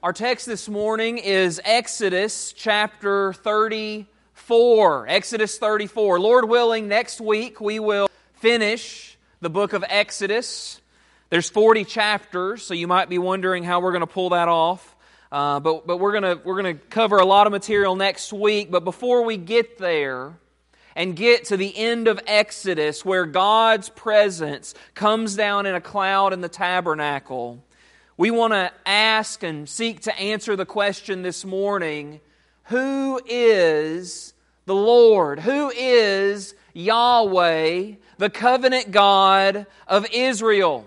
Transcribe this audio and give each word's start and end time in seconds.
Our 0.00 0.12
text 0.12 0.46
this 0.46 0.68
morning 0.68 1.18
is 1.18 1.60
Exodus 1.64 2.52
chapter 2.52 3.32
34. 3.32 5.08
Exodus 5.08 5.58
34. 5.58 6.20
Lord 6.20 6.48
willing, 6.48 6.86
next 6.86 7.20
week 7.20 7.60
we 7.60 7.80
will 7.80 8.08
finish 8.34 9.18
the 9.40 9.50
book 9.50 9.72
of 9.72 9.84
Exodus. 9.88 10.80
There's 11.30 11.50
40 11.50 11.84
chapters, 11.84 12.62
so 12.62 12.74
you 12.74 12.86
might 12.86 13.08
be 13.08 13.18
wondering 13.18 13.64
how 13.64 13.80
we're 13.80 13.90
going 13.90 14.02
to 14.02 14.06
pull 14.06 14.30
that 14.30 14.46
off. 14.46 14.94
Uh, 15.32 15.58
but 15.58 15.84
but 15.84 15.96
we're 15.96 16.12
going 16.12 16.42
we're 16.44 16.62
going 16.62 16.78
to 16.78 16.84
cover 16.86 17.16
a 17.16 17.26
lot 17.26 17.48
of 17.48 17.50
material 17.50 17.96
next 17.96 18.32
week. 18.32 18.70
But 18.70 18.84
before 18.84 19.24
we 19.24 19.36
get 19.36 19.78
there 19.78 20.38
and 20.94 21.16
get 21.16 21.46
to 21.46 21.56
the 21.56 21.76
end 21.76 22.06
of 22.06 22.20
Exodus, 22.28 23.04
where 23.04 23.26
God's 23.26 23.88
presence 23.88 24.74
comes 24.94 25.34
down 25.34 25.66
in 25.66 25.74
a 25.74 25.80
cloud 25.80 26.32
in 26.32 26.40
the 26.40 26.48
tabernacle, 26.48 27.64
we 28.18 28.32
want 28.32 28.52
to 28.52 28.72
ask 28.84 29.44
and 29.44 29.68
seek 29.68 30.00
to 30.00 30.18
answer 30.18 30.56
the 30.56 30.66
question 30.66 31.22
this 31.22 31.44
morning 31.44 32.20
Who 32.64 33.20
is 33.24 34.34
the 34.66 34.74
Lord? 34.74 35.38
Who 35.38 35.70
is 35.70 36.54
Yahweh, 36.74 37.92
the 38.18 38.28
covenant 38.28 38.90
God 38.90 39.66
of 39.86 40.06
Israel? 40.12 40.84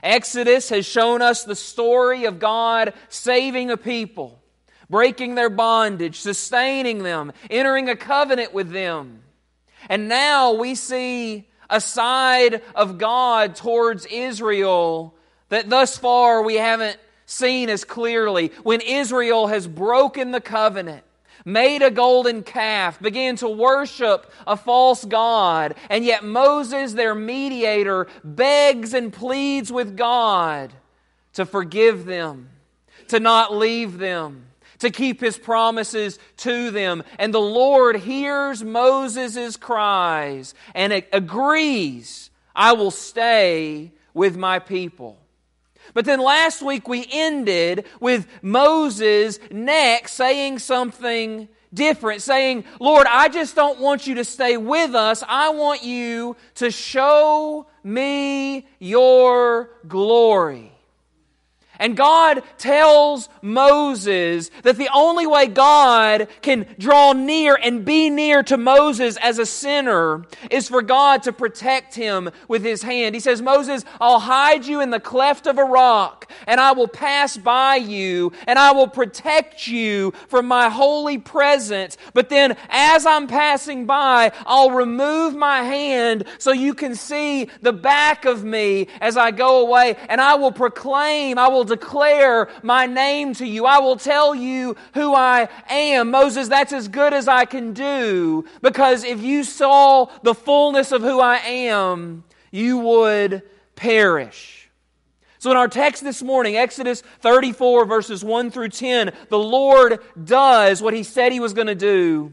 Exodus 0.00 0.68
has 0.68 0.86
shown 0.86 1.22
us 1.22 1.42
the 1.42 1.56
story 1.56 2.26
of 2.26 2.38
God 2.38 2.94
saving 3.08 3.70
a 3.70 3.76
people, 3.76 4.40
breaking 4.88 5.34
their 5.34 5.50
bondage, 5.50 6.20
sustaining 6.20 7.02
them, 7.02 7.32
entering 7.50 7.88
a 7.88 7.96
covenant 7.96 8.54
with 8.54 8.70
them. 8.70 9.22
And 9.88 10.08
now 10.08 10.52
we 10.52 10.76
see 10.76 11.48
a 11.68 11.80
side 11.80 12.62
of 12.76 12.98
God 12.98 13.56
towards 13.56 14.06
Israel 14.06 15.16
that 15.54 15.70
thus 15.70 15.96
far 15.96 16.42
we 16.42 16.56
haven't 16.56 16.98
seen 17.26 17.70
as 17.70 17.84
clearly. 17.84 18.48
When 18.64 18.80
Israel 18.80 19.46
has 19.46 19.68
broken 19.68 20.32
the 20.32 20.40
covenant, 20.40 21.04
made 21.44 21.80
a 21.80 21.92
golden 21.92 22.42
calf, 22.42 23.00
began 23.00 23.36
to 23.36 23.48
worship 23.48 24.32
a 24.48 24.56
false 24.56 25.04
God, 25.04 25.76
and 25.88 26.04
yet 26.04 26.24
Moses, 26.24 26.94
their 26.94 27.14
mediator, 27.14 28.08
begs 28.24 28.94
and 28.94 29.12
pleads 29.12 29.70
with 29.70 29.96
God 29.96 30.72
to 31.34 31.46
forgive 31.46 32.04
them, 32.04 32.48
to 33.08 33.20
not 33.20 33.54
leave 33.54 33.98
them, 33.98 34.46
to 34.80 34.90
keep 34.90 35.20
his 35.20 35.38
promises 35.38 36.18
to 36.38 36.72
them. 36.72 37.04
And 37.16 37.32
the 37.32 37.38
Lord 37.38 37.96
hears 37.96 38.64
Moses' 38.64 39.56
cries 39.56 40.52
and 40.74 40.92
agrees, 41.12 42.30
I 42.56 42.72
will 42.72 42.90
stay 42.90 43.92
with 44.14 44.36
my 44.36 44.58
people. 44.58 45.18
But 45.92 46.04
then 46.04 46.20
last 46.20 46.62
week 46.62 46.88
we 46.88 47.06
ended 47.10 47.86
with 48.00 48.26
Moses 48.42 49.38
next 49.50 50.12
saying 50.12 50.60
something 50.60 51.48
different, 51.72 52.22
saying, 52.22 52.64
Lord, 52.80 53.06
I 53.08 53.28
just 53.28 53.54
don't 53.56 53.80
want 53.80 54.06
you 54.06 54.14
to 54.16 54.24
stay 54.24 54.56
with 54.56 54.94
us. 54.94 55.22
I 55.28 55.50
want 55.50 55.82
you 55.82 56.36
to 56.56 56.70
show 56.70 57.66
me 57.82 58.66
your 58.78 59.70
glory. 59.86 60.73
And 61.78 61.96
God 61.96 62.42
tells 62.56 63.28
Moses 63.42 64.50
that 64.62 64.76
the 64.76 64.90
only 64.94 65.26
way 65.26 65.46
God 65.46 66.28
can 66.42 66.66
draw 66.78 67.12
near 67.12 67.58
and 67.60 67.84
be 67.84 68.10
near 68.10 68.42
to 68.44 68.56
Moses 68.56 69.16
as 69.16 69.38
a 69.38 69.46
sinner 69.46 70.24
is 70.50 70.68
for 70.68 70.82
God 70.82 71.24
to 71.24 71.32
protect 71.32 71.94
him 71.94 72.30
with 72.48 72.62
his 72.62 72.82
hand. 72.82 73.14
He 73.14 73.20
says, 73.20 73.42
Moses, 73.42 73.84
I'll 74.00 74.20
hide 74.20 74.64
you 74.64 74.80
in 74.80 74.90
the 74.90 75.00
cleft 75.00 75.46
of 75.46 75.58
a 75.58 75.64
rock, 75.64 76.30
and 76.46 76.60
I 76.60 76.72
will 76.72 76.88
pass 76.88 77.36
by 77.36 77.76
you, 77.76 78.32
and 78.46 78.58
I 78.58 78.72
will 78.72 78.88
protect 78.88 79.66
you 79.66 80.12
from 80.28 80.46
my 80.46 80.68
holy 80.68 81.18
presence. 81.18 81.96
But 82.12 82.28
then, 82.28 82.56
as 82.68 83.04
I'm 83.04 83.26
passing 83.26 83.86
by, 83.86 84.32
I'll 84.46 84.70
remove 84.70 85.34
my 85.34 85.62
hand 85.62 86.24
so 86.38 86.52
you 86.52 86.74
can 86.74 86.94
see 86.94 87.50
the 87.62 87.72
back 87.72 88.24
of 88.24 88.44
me 88.44 88.88
as 89.00 89.16
I 89.16 89.30
go 89.30 89.60
away, 89.60 89.96
and 90.08 90.20
I 90.20 90.36
will 90.36 90.52
proclaim, 90.52 91.38
I 91.38 91.48
will 91.48 91.63
will 91.64 91.76
declare 91.76 92.48
my 92.62 92.86
name 92.86 93.34
to 93.34 93.46
you. 93.46 93.64
I 93.64 93.78
will 93.78 93.96
tell 93.96 94.34
you 94.34 94.76
who 94.92 95.14
I 95.14 95.48
am. 95.68 96.10
Moses, 96.10 96.48
that's 96.48 96.72
as 96.72 96.88
good 96.88 97.14
as 97.14 97.26
I 97.26 97.46
can 97.46 97.72
do 97.72 98.44
because 98.60 99.04
if 99.04 99.22
you 99.22 99.44
saw 99.44 100.06
the 100.22 100.34
fullness 100.34 100.92
of 100.92 101.02
who 101.02 101.20
I 101.20 101.36
am, 101.36 102.24
you 102.50 102.78
would 102.78 103.42
perish. 103.76 104.68
So, 105.38 105.50
in 105.50 105.56
our 105.56 105.68
text 105.68 106.02
this 106.02 106.22
morning, 106.22 106.56
Exodus 106.56 107.02
34, 107.20 107.84
verses 107.84 108.24
1 108.24 108.50
through 108.50 108.70
10, 108.70 109.12
the 109.28 109.38
Lord 109.38 110.00
does 110.22 110.80
what 110.80 110.94
he 110.94 111.02
said 111.02 111.32
he 111.32 111.40
was 111.40 111.52
going 111.52 111.66
to 111.66 111.74
do 111.74 112.32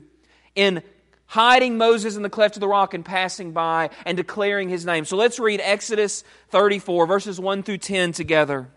in 0.56 0.82
hiding 1.26 1.78
Moses 1.78 2.16
in 2.16 2.24
the 2.24 2.30
cleft 2.30 2.56
of 2.56 2.62
the 2.62 2.68
rock 2.68 2.94
and 2.94 3.04
passing 3.04 3.52
by 3.52 3.90
and 4.06 4.16
declaring 4.16 4.70
his 4.70 4.86
name. 4.86 5.04
So 5.04 5.18
let's 5.18 5.40
read 5.40 5.62
Exodus 5.62 6.24
34, 6.50 7.06
verses 7.06 7.40
1 7.40 7.64
through 7.64 7.80
10 7.80 8.12
together. 8.14 8.70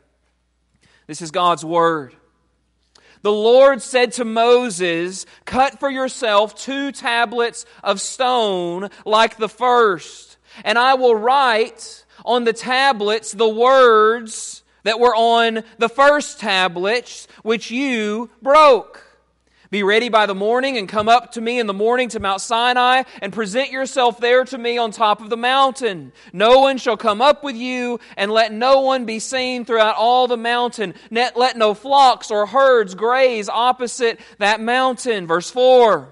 This 1.06 1.22
is 1.22 1.30
God's 1.30 1.64
word. 1.64 2.14
The 3.22 3.32
Lord 3.32 3.80
said 3.80 4.12
to 4.12 4.24
Moses, 4.24 5.24
Cut 5.44 5.80
for 5.80 5.90
yourself 5.90 6.54
two 6.54 6.92
tablets 6.92 7.64
of 7.82 8.00
stone 8.00 8.90
like 9.06 9.36
the 9.36 9.48
first, 9.48 10.36
and 10.64 10.78
I 10.78 10.94
will 10.94 11.16
write 11.16 12.04
on 12.24 12.44
the 12.44 12.52
tablets 12.52 13.32
the 13.32 13.48
words 13.48 14.62
that 14.82 15.00
were 15.00 15.14
on 15.16 15.62
the 15.78 15.88
first 15.88 16.38
tablets 16.38 17.26
which 17.42 17.70
you 17.70 18.30
broke. 18.42 19.03
Be 19.74 19.82
ready 19.82 20.08
by 20.08 20.26
the 20.26 20.36
morning 20.36 20.78
and 20.78 20.88
come 20.88 21.08
up 21.08 21.32
to 21.32 21.40
me 21.40 21.58
in 21.58 21.66
the 21.66 21.74
morning 21.74 22.08
to 22.10 22.20
Mount 22.20 22.40
Sinai 22.40 23.02
and 23.20 23.32
present 23.32 23.72
yourself 23.72 24.20
there 24.20 24.44
to 24.44 24.56
me 24.56 24.78
on 24.78 24.92
top 24.92 25.20
of 25.20 25.30
the 25.30 25.36
mountain. 25.36 26.12
No 26.32 26.60
one 26.60 26.78
shall 26.78 26.96
come 26.96 27.20
up 27.20 27.42
with 27.42 27.56
you 27.56 27.98
and 28.16 28.30
let 28.30 28.52
no 28.52 28.82
one 28.82 29.04
be 29.04 29.18
seen 29.18 29.64
throughout 29.64 29.96
all 29.96 30.28
the 30.28 30.36
mountain. 30.36 30.94
Let 31.10 31.56
no 31.56 31.74
flocks 31.74 32.30
or 32.30 32.46
herds 32.46 32.94
graze 32.94 33.48
opposite 33.48 34.20
that 34.38 34.60
mountain. 34.60 35.26
Verse 35.26 35.50
4. 35.50 36.08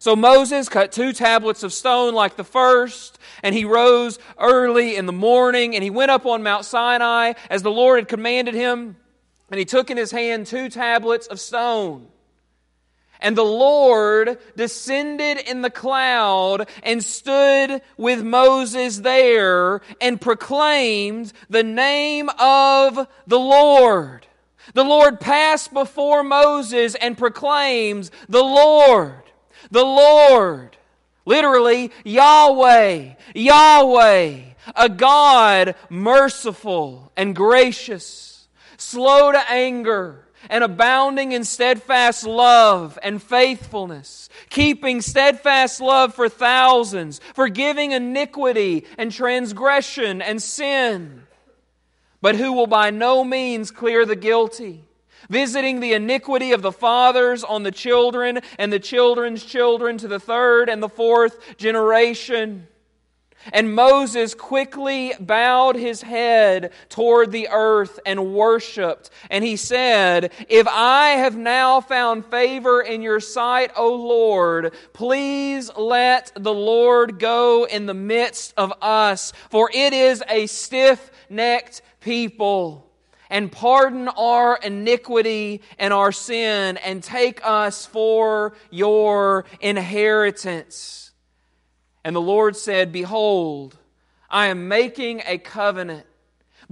So 0.00 0.16
Moses 0.16 0.68
cut 0.68 0.90
two 0.90 1.12
tablets 1.12 1.62
of 1.62 1.72
stone 1.72 2.14
like 2.14 2.34
the 2.34 2.42
first, 2.42 3.20
and 3.44 3.54
he 3.54 3.64
rose 3.64 4.18
early 4.40 4.96
in 4.96 5.06
the 5.06 5.12
morning, 5.12 5.76
and 5.76 5.84
he 5.84 5.90
went 5.90 6.10
up 6.10 6.26
on 6.26 6.42
Mount 6.42 6.64
Sinai 6.64 7.34
as 7.48 7.62
the 7.62 7.70
Lord 7.70 8.00
had 8.00 8.08
commanded 8.08 8.54
him, 8.54 8.96
and 9.50 9.58
he 9.60 9.64
took 9.64 9.88
in 9.88 9.96
his 9.96 10.10
hand 10.10 10.48
two 10.48 10.68
tablets 10.68 11.28
of 11.28 11.38
stone. 11.38 12.08
And 13.22 13.36
the 13.36 13.44
Lord 13.44 14.38
descended 14.56 15.38
in 15.38 15.62
the 15.62 15.70
cloud 15.70 16.68
and 16.82 17.02
stood 17.02 17.80
with 17.96 18.22
Moses 18.22 18.98
there 18.98 19.80
and 20.00 20.20
proclaimed 20.20 21.32
the 21.48 21.62
name 21.62 22.28
of 22.38 23.06
the 23.28 23.38
Lord. 23.38 24.26
The 24.74 24.84
Lord 24.84 25.20
passed 25.20 25.72
before 25.72 26.24
Moses 26.24 26.96
and 26.96 27.16
proclaims 27.16 28.10
the 28.28 28.42
Lord, 28.42 29.22
the 29.70 29.84
Lord. 29.84 30.76
Literally, 31.24 31.92
Yahweh, 32.04 33.14
Yahweh, 33.34 34.40
a 34.74 34.88
God 34.88 35.76
merciful 35.88 37.12
and 37.16 37.36
gracious, 37.36 38.48
slow 38.76 39.30
to 39.30 39.50
anger 39.50 40.21
and 40.52 40.62
abounding 40.62 41.32
in 41.32 41.44
steadfast 41.44 42.26
love 42.26 42.98
and 43.02 43.22
faithfulness, 43.22 44.28
keeping 44.50 45.00
steadfast 45.00 45.80
love 45.80 46.14
for 46.14 46.28
thousands, 46.28 47.22
forgiving 47.34 47.92
iniquity 47.92 48.84
and 48.98 49.10
transgression 49.10 50.20
and 50.20 50.42
sin, 50.42 51.22
but 52.20 52.36
who 52.36 52.52
will 52.52 52.66
by 52.66 52.90
no 52.90 53.24
means 53.24 53.70
clear 53.70 54.04
the 54.04 54.14
guilty, 54.14 54.84
visiting 55.30 55.80
the 55.80 55.94
iniquity 55.94 56.52
of 56.52 56.60
the 56.60 56.70
fathers 56.70 57.42
on 57.42 57.62
the 57.62 57.72
children 57.72 58.38
and 58.58 58.70
the 58.70 58.78
children's 58.78 59.42
children 59.46 59.96
to 59.96 60.06
the 60.06 60.20
third 60.20 60.68
and 60.68 60.82
the 60.82 60.88
fourth 60.88 61.56
generation. 61.56 62.68
And 63.52 63.74
Moses 63.74 64.34
quickly 64.34 65.14
bowed 65.18 65.76
his 65.76 66.02
head 66.02 66.72
toward 66.88 67.32
the 67.32 67.48
earth 67.50 67.98
and 68.06 68.34
worshiped. 68.34 69.10
And 69.30 69.42
he 69.42 69.56
said, 69.56 70.32
If 70.48 70.68
I 70.68 71.10
have 71.10 71.36
now 71.36 71.80
found 71.80 72.26
favor 72.26 72.80
in 72.80 73.02
your 73.02 73.20
sight, 73.20 73.72
O 73.76 73.94
Lord, 73.94 74.74
please 74.92 75.70
let 75.76 76.32
the 76.36 76.54
Lord 76.54 77.18
go 77.18 77.64
in 77.64 77.86
the 77.86 77.94
midst 77.94 78.54
of 78.56 78.72
us, 78.80 79.32
for 79.50 79.70
it 79.74 79.92
is 79.92 80.22
a 80.28 80.46
stiff 80.46 81.10
necked 81.28 81.82
people. 82.00 82.88
And 83.28 83.50
pardon 83.50 84.08
our 84.08 84.58
iniquity 84.62 85.62
and 85.78 85.92
our 85.92 86.12
sin, 86.12 86.76
and 86.76 87.02
take 87.02 87.40
us 87.42 87.86
for 87.86 88.52
your 88.70 89.46
inheritance. 89.60 91.01
And 92.04 92.16
the 92.16 92.20
Lord 92.20 92.56
said, 92.56 92.92
Behold, 92.92 93.76
I 94.30 94.46
am 94.46 94.68
making 94.68 95.22
a 95.26 95.38
covenant 95.38 96.06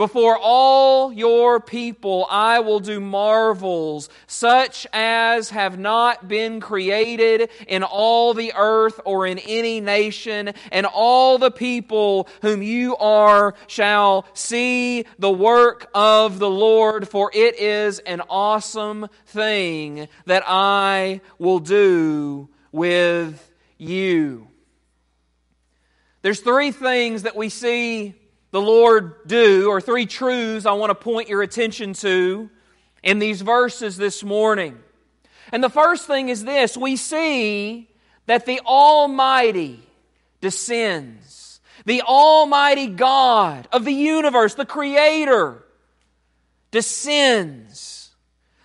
Before 0.00 0.38
all 0.40 1.12
your 1.12 1.60
people, 1.60 2.26
I 2.30 2.60
will 2.60 2.80
do 2.80 3.00
marvels, 3.00 4.08
such 4.26 4.86
as 4.94 5.50
have 5.50 5.78
not 5.78 6.26
been 6.26 6.60
created 6.60 7.50
in 7.68 7.82
all 7.82 8.32
the 8.32 8.54
earth 8.56 8.98
or 9.04 9.26
in 9.26 9.38
any 9.40 9.80
nation, 9.80 10.54
and 10.72 10.86
all 10.86 11.36
the 11.36 11.50
people 11.50 12.28
whom 12.40 12.62
you 12.62 12.96
are 12.96 13.54
shall 13.66 14.24
see 14.32 15.04
the 15.18 15.30
work 15.30 15.90
of 15.94 16.38
the 16.38 16.48
Lord, 16.50 17.06
for 17.06 17.30
it 17.34 17.58
is 17.58 17.98
an 17.98 18.22
awesome 18.30 19.08
thing 19.26 20.08
that 20.24 20.44
I 20.46 21.20
will 21.38 21.58
do 21.58 22.48
with 22.72 23.50
you. 23.76 24.49
There's 26.22 26.40
three 26.40 26.70
things 26.70 27.22
that 27.22 27.36
we 27.36 27.48
see 27.48 28.14
the 28.50 28.60
Lord 28.60 29.26
do, 29.26 29.68
or 29.68 29.80
three 29.80 30.06
truths 30.06 30.66
I 30.66 30.72
want 30.72 30.90
to 30.90 30.94
point 30.94 31.28
your 31.28 31.42
attention 31.42 31.92
to 31.94 32.50
in 33.02 33.18
these 33.18 33.42
verses 33.42 33.96
this 33.96 34.24
morning. 34.24 34.78
And 35.52 35.62
the 35.62 35.70
first 35.70 36.06
thing 36.06 36.28
is 36.28 36.44
this 36.44 36.76
we 36.76 36.96
see 36.96 37.88
that 38.26 38.46
the 38.46 38.60
Almighty 38.60 39.80
descends. 40.40 41.60
The 41.86 42.02
Almighty 42.02 42.88
God 42.88 43.66
of 43.72 43.84
the 43.84 43.92
universe, 43.92 44.54
the 44.54 44.66
Creator, 44.66 45.64
descends 46.70 47.99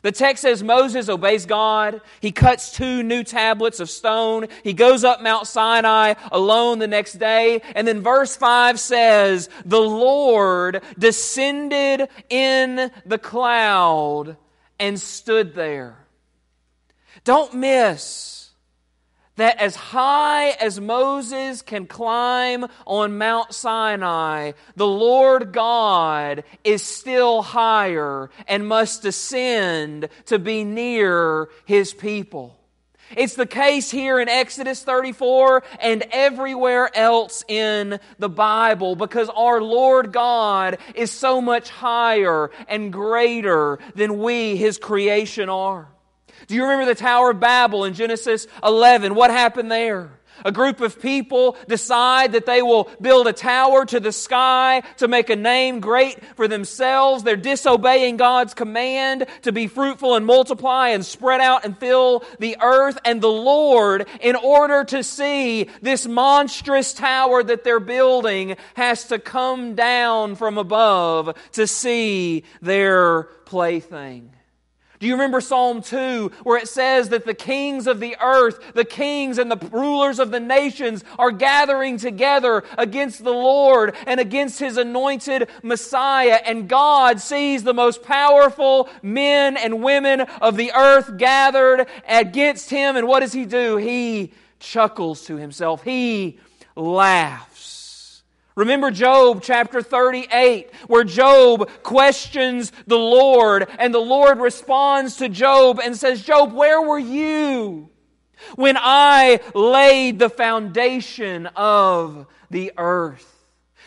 the 0.05 0.11
text 0.11 0.43
says 0.43 0.61
Moses 0.61 1.09
obeys 1.09 1.47
God. 1.47 1.99
He 2.19 2.31
cuts 2.31 2.71
two 2.71 3.01
new 3.01 3.23
tablets 3.23 3.79
of 3.79 3.89
stone. 3.89 4.45
He 4.63 4.71
goes 4.71 5.03
up 5.03 5.23
Mount 5.23 5.47
Sinai 5.47 6.13
alone 6.31 6.77
the 6.77 6.85
next 6.85 7.13
day. 7.13 7.63
And 7.73 7.87
then 7.87 8.01
verse 8.03 8.35
5 8.35 8.79
says, 8.79 9.49
The 9.65 9.81
Lord 9.81 10.83
descended 10.99 12.07
in 12.29 12.91
the 13.03 13.17
cloud 13.17 14.37
and 14.79 14.99
stood 14.99 15.55
there. 15.55 15.97
Don't 17.23 17.55
miss 17.55 18.44
that 19.37 19.59
as 19.59 19.75
high 19.75 20.51
as 20.51 20.79
Moses 20.79 21.61
can 21.61 21.87
climb 21.87 22.65
on 22.85 23.17
Mount 23.17 23.53
Sinai, 23.53 24.53
the 24.75 24.87
Lord 24.87 25.51
God 25.51 26.43
is 26.63 26.83
still 26.83 27.41
higher 27.41 28.29
and 28.47 28.67
must 28.67 29.01
descend 29.01 30.09
to 30.25 30.39
be 30.39 30.63
near 30.63 31.49
his 31.65 31.93
people. 31.93 32.59
It's 33.15 33.35
the 33.35 33.45
case 33.45 33.91
here 33.91 34.19
in 34.19 34.27
Exodus 34.27 34.83
34 34.83 35.63
and 35.79 36.03
everywhere 36.11 36.89
else 36.95 37.43
in 37.47 37.99
the 38.17 38.29
Bible 38.29 38.95
because 38.95 39.29
our 39.29 39.61
Lord 39.61 40.11
God 40.11 40.79
is 40.95 41.11
so 41.11 41.39
much 41.39 41.69
higher 41.69 42.49
and 42.67 42.91
greater 42.91 43.77
than 43.93 44.19
we, 44.19 44.55
His 44.57 44.79
creation, 44.79 45.49
are. 45.49 45.87
Do 46.47 46.55
you 46.55 46.63
remember 46.63 46.85
the 46.85 46.95
Tower 46.95 47.31
of 47.31 47.39
Babel 47.39 47.85
in 47.85 47.93
Genesis 47.93 48.47
11? 48.63 49.15
What 49.15 49.31
happened 49.31 49.71
there? 49.71 50.11
A 50.43 50.51
group 50.51 50.81
of 50.81 51.01
people 51.01 51.55
decide 51.67 52.33
that 52.33 52.45
they 52.45 52.61
will 52.61 52.89
build 52.99 53.27
a 53.27 53.33
tower 53.33 53.85
to 53.85 53.99
the 53.99 54.11
sky 54.11 54.83
to 54.97 55.07
make 55.07 55.29
a 55.29 55.35
name 55.35 55.79
great 55.79 56.23
for 56.35 56.47
themselves. 56.47 57.23
They're 57.23 57.37
disobeying 57.37 58.17
God's 58.17 58.53
command 58.53 59.27
to 59.43 59.51
be 59.51 59.67
fruitful 59.67 60.15
and 60.15 60.25
multiply 60.25 60.89
and 60.89 61.05
spread 61.05 61.39
out 61.39 61.63
and 61.63 61.77
fill 61.77 62.25
the 62.39 62.57
earth. 62.61 62.97
And 63.05 63.21
the 63.21 63.27
Lord, 63.27 64.07
in 64.19 64.35
order 64.35 64.83
to 64.83 65.03
see 65.03 65.69
this 65.81 66.05
monstrous 66.05 66.93
tower 66.93 67.41
that 67.41 67.63
they're 67.63 67.79
building, 67.79 68.57
has 68.73 69.05
to 69.05 69.19
come 69.19 69.75
down 69.75 70.35
from 70.35 70.57
above 70.57 71.37
to 71.53 71.65
see 71.65 72.43
their 72.61 73.23
plaything. 73.45 74.34
Do 74.99 75.07
you 75.07 75.13
remember 75.13 75.41
Psalm 75.41 75.81
2 75.81 76.31
where 76.43 76.57
it 76.57 76.67
says 76.67 77.09
that 77.09 77.25
the 77.25 77.33
kings 77.33 77.87
of 77.87 77.99
the 77.99 78.15
earth, 78.21 78.73
the 78.73 78.85
kings 78.85 79.37
and 79.37 79.51
the 79.51 79.57
rulers 79.71 80.19
of 80.19 80.31
the 80.31 80.39
nations 80.39 81.03
are 81.19 81.31
gathering 81.31 81.97
together 81.97 82.63
against 82.77 83.23
the 83.23 83.31
Lord 83.31 83.95
and 84.07 84.19
against 84.19 84.59
his 84.59 84.77
anointed 84.77 85.49
Messiah 85.63 86.39
and 86.45 86.69
God 86.69 87.19
sees 87.19 87.63
the 87.63 87.73
most 87.73 88.03
powerful 88.03 88.89
men 89.01 89.57
and 89.57 89.83
women 89.83 90.21
of 90.21 90.55
the 90.55 90.71
earth 90.73 91.17
gathered 91.17 91.87
against 92.07 92.69
him 92.69 92.95
and 92.95 93.07
what 93.07 93.19
does 93.19 93.33
he 93.33 93.45
do? 93.45 93.77
He 93.77 94.31
chuckles 94.59 95.25
to 95.25 95.35
himself. 95.35 95.83
He 95.83 96.39
laughs. 96.75 97.74
Remember 98.55 98.89
Job 98.89 99.41
chapter 99.43 99.81
38, 99.81 100.73
where 100.87 101.03
Job 101.03 101.69
questions 101.83 102.71
the 102.87 102.97
Lord, 102.97 103.67
and 103.79 103.93
the 103.93 103.99
Lord 103.99 104.39
responds 104.39 105.17
to 105.17 105.27
Job 105.27 105.79
and 105.83 105.95
says, 105.95 106.23
Job, 106.23 106.53
where 106.53 106.81
were 106.81 106.99
you 106.99 107.89
when 108.55 108.77
I 108.79 109.41
laid 109.53 110.19
the 110.19 110.29
foundation 110.29 111.47
of 111.55 112.27
the 112.49 112.71
earth? 112.77 113.31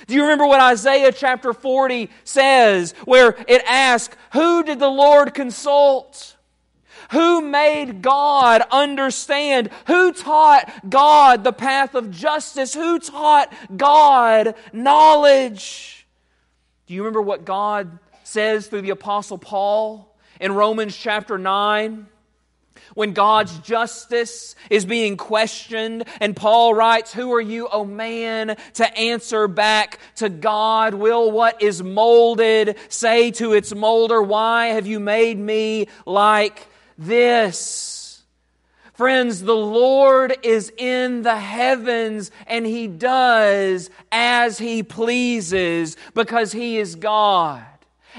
Do 0.06 0.14
you 0.14 0.22
remember 0.22 0.46
what 0.46 0.60
Isaiah 0.60 1.12
chapter 1.12 1.52
40 1.52 2.10
says, 2.24 2.92
where 3.04 3.36
it 3.48 3.62
asks, 3.66 4.16
Who 4.32 4.62
did 4.62 4.78
the 4.78 4.88
Lord 4.88 5.34
consult? 5.34 6.36
Who 7.10 7.40
made 7.40 8.02
God 8.02 8.62
understand? 8.70 9.70
Who 9.86 10.12
taught 10.12 10.70
God 10.88 11.42
the 11.42 11.52
path 11.52 11.94
of 11.94 12.10
justice? 12.10 12.74
Who 12.74 12.98
taught 12.98 13.52
God 13.74 14.54
knowledge? 14.72 16.06
Do 16.86 16.94
you 16.94 17.02
remember 17.02 17.22
what 17.22 17.44
God 17.44 17.98
says 18.24 18.66
through 18.66 18.82
the 18.82 18.90
Apostle 18.90 19.38
Paul 19.38 20.14
in 20.40 20.52
Romans 20.52 20.96
chapter 20.96 21.38
9? 21.38 22.06
when 22.94 23.12
God's 23.12 23.56
justice 23.58 24.56
is 24.70 24.84
being 24.84 25.16
questioned. 25.16 26.04
And 26.20 26.34
Paul 26.34 26.74
writes, 26.74 27.12
Who 27.12 27.32
are 27.32 27.40
you, 27.40 27.68
O 27.68 27.84
man, 27.84 28.56
to 28.74 28.98
answer 28.98 29.46
back 29.46 29.98
to 30.16 30.28
God? 30.28 30.94
Will 30.94 31.30
what 31.30 31.62
is 31.62 31.82
molded 31.82 32.76
say 32.88 33.30
to 33.32 33.52
its 33.52 33.74
molder, 33.74 34.22
Why 34.22 34.68
have 34.68 34.86
you 34.86 35.00
made 35.00 35.38
me 35.38 35.86
like 36.06 36.66
this. 36.98 38.22
Friends, 38.92 39.42
the 39.42 39.54
Lord 39.54 40.36
is 40.42 40.72
in 40.76 41.22
the 41.22 41.36
heavens 41.36 42.32
and 42.48 42.66
He 42.66 42.88
does 42.88 43.90
as 44.10 44.58
He 44.58 44.82
pleases 44.82 45.96
because 46.14 46.50
He 46.50 46.78
is 46.78 46.96
God 46.96 47.64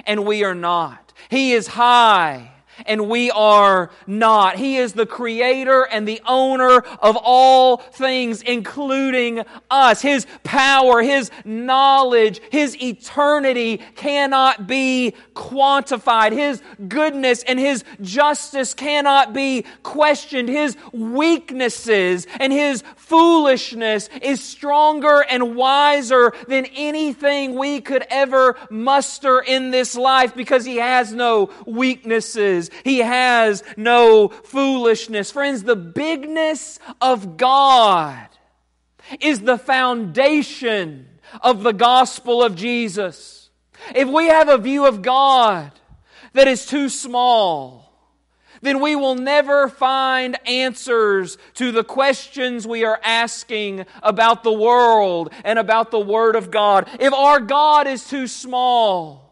and 0.06 0.26
we 0.26 0.44
are 0.46 0.56
not. 0.56 1.12
He 1.30 1.52
is 1.52 1.68
high 1.68 2.54
and 2.86 3.10
we 3.10 3.32
are 3.32 3.92
not. 4.08 4.58
He 4.58 4.78
is 4.78 4.94
the 4.94 5.06
creator 5.06 5.84
and 5.84 6.08
the 6.08 6.22
owner 6.26 6.84
of 7.02 7.18
all 7.22 7.78
things, 7.78 8.42
including 8.42 9.44
us. 9.70 10.02
His 10.02 10.26
power, 10.44 11.02
His 11.02 11.32
knowledge, 11.46 12.42
His 12.52 12.82
eternity 12.82 13.78
cannot 13.96 14.68
be 14.68 15.16
quantified. 15.34 16.32
His 16.32 16.62
goodness 16.88 17.44
and 17.44 17.60
His 17.60 17.84
justice 18.02 18.74
cannot 18.74 19.34
be 19.34 19.66
questioned. 19.84 20.50
His 20.50 20.78
weaknesses 20.92 22.28
and 22.40 22.52
His 22.52 22.84
foolishness 22.96 24.10
is 24.22 24.44
stronger 24.44 25.24
and 25.30 25.56
wiser 25.56 26.34
than 26.48 26.66
anything 26.76 27.56
we 27.58 27.82
could 27.82 28.06
ever 28.10 28.58
muster 28.70 29.40
in 29.40 29.72
this 29.72 29.96
life 29.96 30.36
because 30.36 30.66
He 30.66 30.78
has 30.78 31.14
no 31.14 31.50
weaknesses. 31.66 32.69
He 32.84 33.00
has 33.00 33.64
no 33.78 34.30
foolishness. 34.30 35.32
Friends, 35.32 35.64
the 35.64 35.76
bigness 35.76 36.80
of 37.02 37.38
God 37.38 38.28
is 39.20 39.42
the 39.42 39.58
foundation 39.58 41.08
of 41.42 41.64
the 41.64 41.74
gospel 41.74 42.44
of 42.44 42.56
Jesus. 42.56 43.50
If 43.96 44.08
we 44.08 44.28
have 44.28 44.50
a 44.50 44.58
view 44.58 44.86
of 44.86 45.02
God 45.02 45.72
that 46.34 46.48
is 46.48 46.66
too 46.66 46.90
small, 46.90 47.90
then 48.62 48.82
we 48.82 48.96
will 48.96 49.16
never 49.16 49.70
find 49.70 50.38
answers 50.48 51.38
to 51.56 51.72
the 51.72 51.84
questions 51.84 52.68
we 52.68 52.84
are 52.84 53.00
asking 53.04 53.86
about 54.04 54.44
the 54.44 54.52
world 54.52 55.34
and 55.44 55.58
about 55.58 55.92
the 55.92 56.00
Word 56.00 56.36
of 56.36 56.52
God. 56.52 56.90
If 57.00 57.14
our 57.14 57.40
God 57.40 57.88
is 57.88 58.08
too 58.08 58.28
small, 58.28 59.29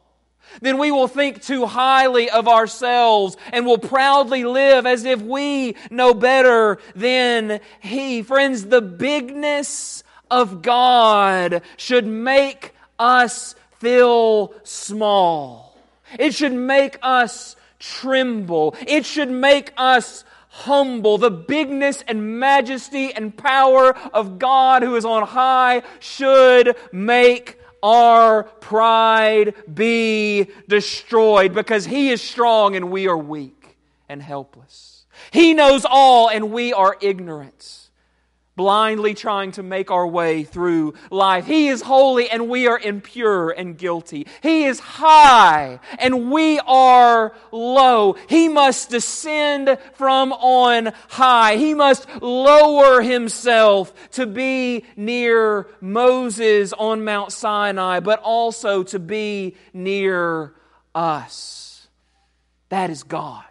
then 0.62 0.78
we 0.78 0.92
will 0.92 1.08
think 1.08 1.42
too 1.42 1.66
highly 1.66 2.30
of 2.30 2.48
ourselves 2.48 3.38
and 3.52 3.66
will 3.66 3.78
proudly 3.78 4.44
live 4.44 4.86
as 4.86 5.06
if 5.06 5.22
we 5.22 5.76
know 5.90 6.14
better 6.14 6.80
than 6.96 7.60
He. 7.80 8.22
Friends, 8.24 8.66
the 8.66 8.82
bigness 8.82 10.04
of 10.30 10.62
God 10.62 11.62
should 11.78 12.06
make 12.06 12.74
us 13.00 13.56
feel 13.80 14.54
small. 14.64 15.78
It 16.18 16.34
should 16.34 16.54
make 16.54 16.98
us 17.02 17.56
tremble. 17.80 18.76
It 18.88 19.06
should 19.06 19.30
make 19.30 19.74
us 19.78 20.24
humble. 20.50 21.18
The 21.18 21.32
bigness 21.32 22.04
and 22.08 22.40
majesty 22.40 23.14
and 23.14 23.36
power 23.36 23.96
of 24.14 24.40
God 24.40 24.82
who 24.82 24.96
is 24.96 25.06
on 25.06 25.28
high 25.28 25.84
should 26.00 26.76
make 26.92 27.60
our 27.84 28.44
pride 28.44 29.54
be 29.74 30.50
destroyed 30.68 31.54
because 31.54 31.86
He 31.86 32.10
is 32.10 32.22
strong 32.22 32.76
and 32.76 32.92
we 32.92 33.08
are 33.08 33.18
weak 33.18 33.78
and 34.10 34.22
helpless. 34.22 35.06
He 35.32 35.54
knows 35.54 35.86
all 35.90 36.30
and 36.30 36.52
we 36.52 36.74
are 36.74 36.98
ignorant 37.02 37.87
blindly 38.58 39.14
trying 39.14 39.52
to 39.52 39.64
make 39.64 39.92
our 39.92 40.06
way 40.06 40.44
through 40.44 40.96
life. 41.12 41.46
He 41.46 41.68
is 41.70 41.84
holy 41.84 42.28
and 42.28 42.50
we 42.50 42.68
are 42.68 42.80
impure 42.80 43.52
and 43.52 43.78
guilty. 43.78 44.26
He 44.42 44.66
is 44.66 44.80
high 44.80 45.80
and 46.00 46.32
we 46.32 46.60
are 46.66 47.34
low. 47.52 48.18
He 48.28 48.50
must 48.50 48.90
descend 48.90 49.78
from 49.94 50.34
on 50.34 50.92
high. 51.08 51.56
He 51.56 51.76
must 51.76 52.08
lower 52.20 53.02
himself 53.02 53.94
to 54.14 54.26
be 54.26 54.84
near 54.96 55.68
Moses 55.80 56.74
on 56.74 57.06
Mount 57.06 57.32
Sinai, 57.32 58.00
but 58.00 58.20
also 58.24 58.82
to 58.84 58.98
be 58.98 59.56
near 59.72 60.56
us. 60.96 61.88
That 62.70 62.90
is 62.90 63.04
God. 63.04 63.44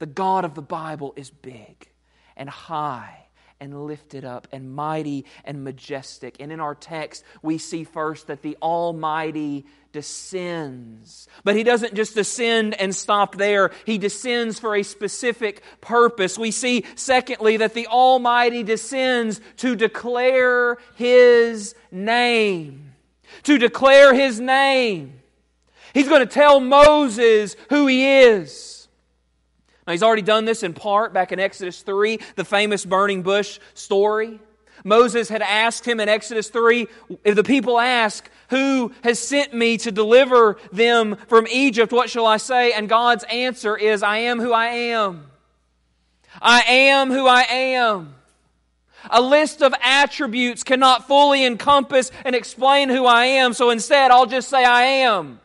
The 0.00 0.06
God 0.06 0.44
of 0.44 0.56
the 0.56 0.62
Bible 0.62 1.14
is 1.16 1.30
big 1.30 1.88
and 2.36 2.48
high 2.48 3.27
and 3.60 3.86
lifted 3.86 4.24
up 4.24 4.48
and 4.52 4.74
mighty 4.74 5.24
and 5.44 5.64
majestic. 5.64 6.36
And 6.40 6.52
in 6.52 6.60
our 6.60 6.74
text, 6.74 7.24
we 7.42 7.58
see 7.58 7.84
first 7.84 8.28
that 8.28 8.42
the 8.42 8.56
Almighty 8.62 9.66
descends. 9.92 11.28
But 11.44 11.56
he 11.56 11.64
doesn't 11.64 11.94
just 11.94 12.14
descend 12.14 12.74
and 12.80 12.94
stop 12.94 13.36
there, 13.36 13.70
he 13.84 13.98
descends 13.98 14.58
for 14.58 14.76
a 14.76 14.82
specific 14.82 15.62
purpose. 15.80 16.38
We 16.38 16.50
see, 16.50 16.84
secondly, 16.94 17.56
that 17.58 17.74
the 17.74 17.86
Almighty 17.88 18.62
descends 18.62 19.40
to 19.58 19.74
declare 19.74 20.78
his 20.94 21.74
name. 21.90 22.92
To 23.44 23.58
declare 23.58 24.14
his 24.14 24.40
name. 24.40 25.14
He's 25.94 26.08
going 26.08 26.20
to 26.20 26.32
tell 26.32 26.60
Moses 26.60 27.56
who 27.70 27.86
he 27.86 28.20
is. 28.20 28.77
Now, 29.88 29.92
he's 29.92 30.02
already 30.02 30.20
done 30.20 30.44
this 30.44 30.62
in 30.62 30.74
part 30.74 31.14
back 31.14 31.32
in 31.32 31.40
Exodus 31.40 31.80
3, 31.80 32.18
the 32.36 32.44
famous 32.44 32.84
burning 32.84 33.22
bush 33.22 33.58
story. 33.72 34.38
Moses 34.84 35.30
had 35.30 35.40
asked 35.40 35.88
him 35.88 35.98
in 35.98 36.10
Exodus 36.10 36.50
3 36.50 36.86
if 37.24 37.34
the 37.34 37.42
people 37.42 37.80
ask, 37.80 38.28
Who 38.50 38.92
has 39.02 39.18
sent 39.18 39.54
me 39.54 39.78
to 39.78 39.90
deliver 39.90 40.58
them 40.72 41.16
from 41.28 41.46
Egypt? 41.46 41.90
What 41.90 42.10
shall 42.10 42.26
I 42.26 42.36
say? 42.36 42.72
And 42.72 42.86
God's 42.86 43.24
answer 43.32 43.78
is, 43.78 44.02
I 44.02 44.18
am 44.18 44.40
who 44.40 44.52
I 44.52 44.66
am. 44.66 45.24
I 46.42 46.60
am 46.68 47.10
who 47.10 47.26
I 47.26 47.44
am. 47.44 48.14
A 49.08 49.22
list 49.22 49.62
of 49.62 49.72
attributes 49.82 50.64
cannot 50.64 51.06
fully 51.06 51.46
encompass 51.46 52.12
and 52.26 52.36
explain 52.36 52.90
who 52.90 53.06
I 53.06 53.24
am, 53.24 53.54
so 53.54 53.70
instead 53.70 54.10
I'll 54.10 54.26
just 54.26 54.50
say 54.50 54.66
I 54.66 54.82
am 54.82 55.40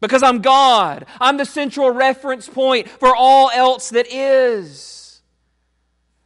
because 0.00 0.22
I'm 0.22 0.40
God. 0.40 1.06
I'm 1.20 1.36
the 1.36 1.44
central 1.44 1.90
reference 1.90 2.48
point 2.48 2.88
for 2.88 3.14
all 3.14 3.50
else 3.50 3.90
that 3.90 4.06
is. 4.10 4.96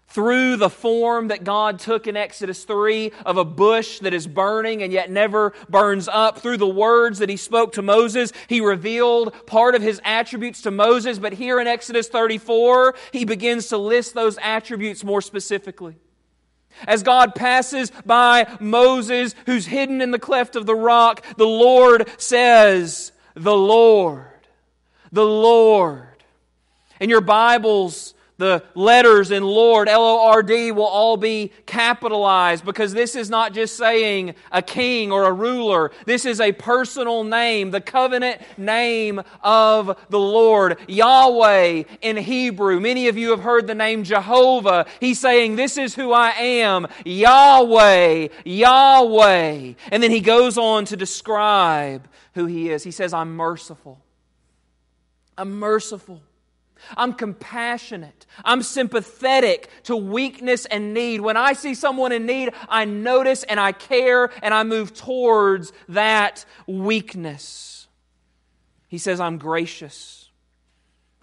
Through 0.08 0.58
the 0.58 0.70
form 0.70 1.26
that 1.28 1.42
God 1.42 1.80
took 1.80 2.06
in 2.06 2.16
Exodus 2.16 2.62
3 2.62 3.10
of 3.26 3.36
a 3.36 3.44
bush 3.44 3.98
that 3.98 4.14
is 4.14 4.28
burning 4.28 4.80
and 4.80 4.92
yet 4.92 5.10
never 5.10 5.52
burns 5.68 6.06
up, 6.06 6.38
through 6.38 6.58
the 6.58 6.68
words 6.68 7.18
that 7.18 7.28
He 7.28 7.36
spoke 7.36 7.72
to 7.72 7.82
Moses, 7.82 8.32
He 8.46 8.60
revealed 8.60 9.34
part 9.46 9.74
of 9.74 9.82
His 9.82 10.00
attributes 10.04 10.62
to 10.62 10.70
Moses. 10.70 11.18
But 11.18 11.32
here 11.32 11.58
in 11.58 11.66
Exodus 11.66 12.06
34, 12.06 12.94
He 13.10 13.24
begins 13.24 13.66
to 13.70 13.76
list 13.76 14.14
those 14.14 14.38
attributes 14.40 15.02
more 15.02 15.20
specifically. 15.20 15.96
As 16.86 17.02
God 17.02 17.34
passes 17.34 17.90
by 18.06 18.46
Moses, 18.60 19.34
who's 19.46 19.66
hidden 19.66 20.00
in 20.00 20.12
the 20.12 20.18
cleft 20.20 20.54
of 20.54 20.66
the 20.66 20.76
rock, 20.76 21.24
the 21.36 21.44
Lord 21.44 22.08
says, 22.18 23.10
the 23.34 23.56
Lord. 23.56 24.26
The 25.12 25.24
Lord. 25.24 26.08
In 27.00 27.10
your 27.10 27.20
Bibles, 27.20 28.14
the 28.36 28.64
letters 28.74 29.30
in 29.30 29.44
Lord, 29.44 29.88
L 29.88 30.02
O 30.02 30.26
R 30.26 30.42
D, 30.42 30.72
will 30.72 30.84
all 30.84 31.16
be 31.16 31.52
capitalized 31.66 32.64
because 32.64 32.92
this 32.92 33.14
is 33.14 33.30
not 33.30 33.54
just 33.54 33.76
saying 33.76 34.34
a 34.50 34.60
king 34.60 35.12
or 35.12 35.24
a 35.24 35.32
ruler. 35.32 35.92
This 36.04 36.24
is 36.24 36.40
a 36.40 36.50
personal 36.50 37.22
name, 37.22 37.70
the 37.70 37.80
covenant 37.80 38.40
name 38.58 39.22
of 39.42 39.96
the 40.08 40.18
Lord. 40.18 40.78
Yahweh 40.88 41.84
in 42.02 42.16
Hebrew. 42.16 42.80
Many 42.80 43.06
of 43.06 43.16
you 43.16 43.30
have 43.30 43.40
heard 43.40 43.68
the 43.68 43.74
name 43.74 44.02
Jehovah. 44.02 44.86
He's 44.98 45.20
saying, 45.20 45.54
This 45.54 45.76
is 45.76 45.94
who 45.94 46.12
I 46.12 46.30
am. 46.30 46.88
Yahweh, 47.04 48.28
Yahweh. 48.44 49.74
And 49.92 50.02
then 50.02 50.10
he 50.10 50.20
goes 50.20 50.58
on 50.58 50.86
to 50.86 50.96
describe 50.96 52.08
who 52.34 52.46
He 52.46 52.70
is. 52.70 52.84
He 52.84 52.90
says, 52.90 53.12
I'm 53.12 53.36
merciful. 53.36 54.00
I'm 55.36 55.58
merciful. 55.58 56.22
I'm 56.96 57.14
compassionate. 57.14 58.26
I'm 58.44 58.62
sympathetic 58.62 59.70
to 59.84 59.96
weakness 59.96 60.66
and 60.66 60.92
need. 60.92 61.20
When 61.20 61.36
I 61.36 61.52
see 61.52 61.74
someone 61.74 62.12
in 62.12 62.26
need, 62.26 62.52
I 62.68 62.84
notice 62.84 63.44
and 63.44 63.58
I 63.58 63.72
care 63.72 64.30
and 64.42 64.52
I 64.52 64.64
move 64.64 64.92
towards 64.92 65.72
that 65.88 66.44
weakness. 66.66 67.86
He 68.88 68.98
says, 68.98 69.20
I'm 69.20 69.38
gracious. 69.38 70.30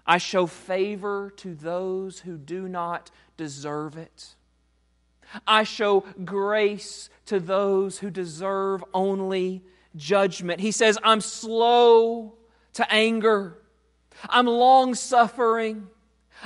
I 0.06 0.18
show 0.18 0.46
favor 0.46 1.32
to 1.36 1.54
those 1.54 2.20
who 2.20 2.36
do 2.36 2.68
not 2.68 3.10
deserve 3.36 3.96
it. 3.96 4.34
I 5.46 5.64
show 5.64 6.04
grace 6.24 7.08
to 7.26 7.40
those 7.40 8.00
who 8.00 8.10
deserve 8.10 8.84
only 8.92 9.62
judgment. 9.96 10.60
He 10.60 10.70
says, 10.70 10.98
I'm 11.02 11.20
slow 11.20 12.34
to 12.74 12.92
anger. 12.92 13.58
I'm 14.28 14.46
long 14.46 14.94
suffering. 14.94 15.88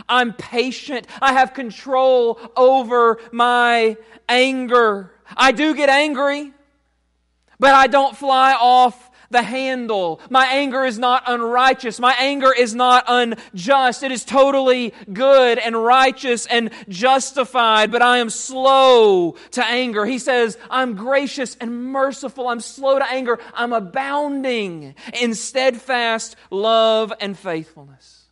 I'm 0.08 0.32
patient. 0.32 1.06
I 1.20 1.32
have 1.32 1.54
control 1.54 2.38
over 2.56 3.18
my 3.32 3.96
anger. 4.28 5.12
I 5.36 5.52
do 5.52 5.74
get 5.74 5.88
angry, 5.88 6.52
but 7.58 7.74
I 7.74 7.86
don't 7.86 8.16
fly 8.16 8.52
off 8.54 9.10
the 9.30 9.42
handle. 9.42 10.20
My 10.30 10.46
anger 10.46 10.84
is 10.84 10.98
not 10.98 11.24
unrighteous. 11.26 11.98
My 11.98 12.14
anger 12.18 12.52
is 12.52 12.74
not 12.74 13.04
unjust. 13.06 14.02
It 14.02 14.12
is 14.12 14.24
totally 14.24 14.94
good 15.12 15.58
and 15.58 15.76
righteous 15.76 16.46
and 16.46 16.70
justified, 16.88 17.90
but 17.90 18.02
I 18.02 18.18
am 18.18 18.30
slow 18.30 19.36
to 19.52 19.64
anger. 19.64 20.04
He 20.04 20.18
says, 20.18 20.58
I'm 20.70 20.94
gracious 20.94 21.56
and 21.60 21.92
merciful. 21.92 22.48
I'm 22.48 22.60
slow 22.60 22.98
to 22.98 23.10
anger. 23.10 23.38
I'm 23.54 23.72
abounding 23.72 24.94
in 25.20 25.34
steadfast 25.34 26.36
love 26.50 27.12
and 27.20 27.38
faithfulness. 27.38 28.24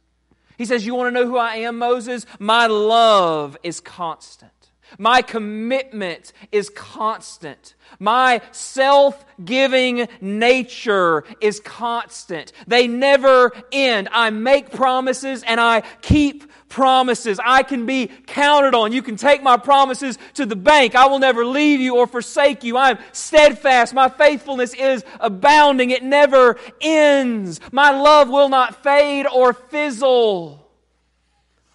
He 0.57 0.65
says, 0.65 0.87
You 0.87 0.95
want 0.95 1.15
to 1.15 1.21
know 1.21 1.27
who 1.27 1.37
I 1.37 1.57
am, 1.57 1.79
Moses? 1.79 2.27
My 2.39 2.67
love 2.67 3.57
is 3.63 3.81
constant. 3.81 4.53
My 4.99 5.23
commitment 5.23 6.33
is 6.53 6.71
constant. 6.71 7.75
My 7.99 8.41
self 8.53 9.25
giving 9.45 10.09
nature 10.21 11.25
is 11.41 11.61
constant. 11.61 12.53
They 12.67 12.87
never 12.87 13.53
end. 13.73 14.09
I 14.13 14.31
make 14.31 14.71
promises 14.71 15.43
and 15.47 15.61
I 15.61 15.83
keep 16.03 16.51
promises. 16.69 17.39
I 17.45 17.63
can 17.63 17.87
be 17.87 18.09
counted 18.27 18.75
on. 18.75 18.93
You 18.93 19.03
can 19.03 19.17
take 19.17 19.43
my 19.43 19.57
promises 19.57 20.19
to 20.35 20.47
the 20.47 20.57
bank. 20.57 20.95
I 20.95 21.07
will 21.07 21.19
never 21.19 21.45
leave 21.45 21.81
you 21.81 21.97
or 21.97 22.07
forsake 22.07 22.65
you. 22.65 22.77
I 22.77 22.91
am 22.91 22.99
steadfast. 23.13 23.95
My 23.95 24.09
faithfulness 24.09 24.75
is 24.75 25.05
abounding. 25.21 25.91
It 25.91 26.03
never 26.03 26.57
ends. 26.81 27.61
My 27.71 27.91
love 27.91 28.29
will 28.29 28.49
not 28.49 28.83
fade 28.83 29.27
or 29.27 29.53
fizzle 29.53 30.61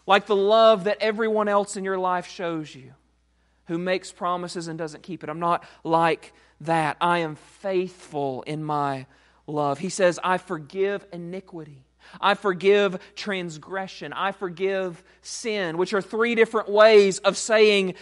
like 0.06 0.26
the 0.26 0.36
love 0.36 0.86
that 0.86 0.98
everyone 1.02 1.48
else 1.48 1.78
in 1.78 1.84
your 1.84 1.98
life 1.98 2.28
shows 2.28 2.74
you 2.74 2.94
who 3.70 3.78
makes 3.78 4.12
promises 4.12 4.68
and 4.68 4.78
doesn't 4.78 5.04
keep 5.04 5.24
it. 5.24 5.30
I'm 5.30 5.40
not 5.40 5.64
like 5.84 6.34
that. 6.62 6.98
I 7.00 7.20
am 7.20 7.36
faithful 7.36 8.42
in 8.42 8.64
my 8.64 9.06
love. 9.48 9.80
He 9.80 9.90
says, 9.90 10.20
I 10.24 10.40
forgive 10.40 11.06
iniquity. 11.14 11.86
I 12.20 12.34
forgive 12.34 12.98
transgression. 13.16 14.12
I 14.12 14.32
forgive 14.32 15.04
sin, 15.22 15.78
which 15.78 15.94
are 15.94 16.02
three 16.02 16.34
different 16.34 16.68
ways 16.68 17.20
of 17.20 17.38
saying 17.38 17.94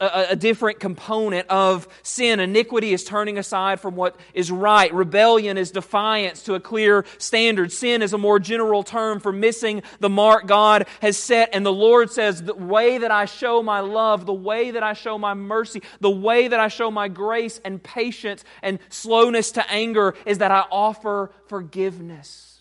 a, 0.00 0.26
a, 0.30 0.36
different 0.36 0.80
component 0.80 1.48
of 1.48 1.86
sin. 2.02 2.40
Iniquity 2.40 2.92
is 2.92 3.04
turning 3.04 3.38
aside 3.38 3.80
from 3.80 3.94
what 3.94 4.16
is 4.34 4.50
right. 4.50 4.92
Rebellion 4.92 5.56
is 5.56 5.70
defiance 5.70 6.42
to 6.44 6.54
a 6.54 6.60
clear 6.60 7.04
standard. 7.18 7.70
Sin 7.70 8.02
is 8.02 8.12
a 8.12 8.18
more 8.18 8.40
general 8.40 8.82
term 8.82 9.20
for 9.20 9.30
missing 9.30 9.82
the 10.00 10.08
mark 10.08 10.46
God 10.46 10.86
has 11.00 11.16
set. 11.16 11.50
And 11.52 11.64
the 11.64 11.72
Lord 11.72 12.10
says, 12.10 12.42
the 12.42 12.54
way 12.54 12.98
that 12.98 13.12
I 13.12 13.26
show 13.26 13.62
my 13.62 13.80
love, 13.80 14.26
the 14.26 14.34
way 14.34 14.72
that 14.72 14.82
I 14.82 14.92
show 14.92 15.18
my 15.18 15.34
mercy, 15.34 15.82
the 16.00 16.10
way 16.10 16.48
that 16.48 16.58
I 16.58 16.66
show 16.66 16.90
my 16.90 17.06
grace 17.06 17.60
and 17.64 17.80
patience 17.80 18.44
and 18.62 18.80
slowness 18.88 19.52
to 19.52 19.70
anger 19.70 20.14
is 20.26 20.38
that 20.38 20.50
I 20.50 20.64
offer 20.70 21.30
forgiveness. 21.46 22.60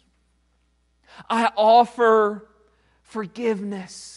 I 1.28 1.52
offer 1.58 2.48
forgiveness. 3.02 4.15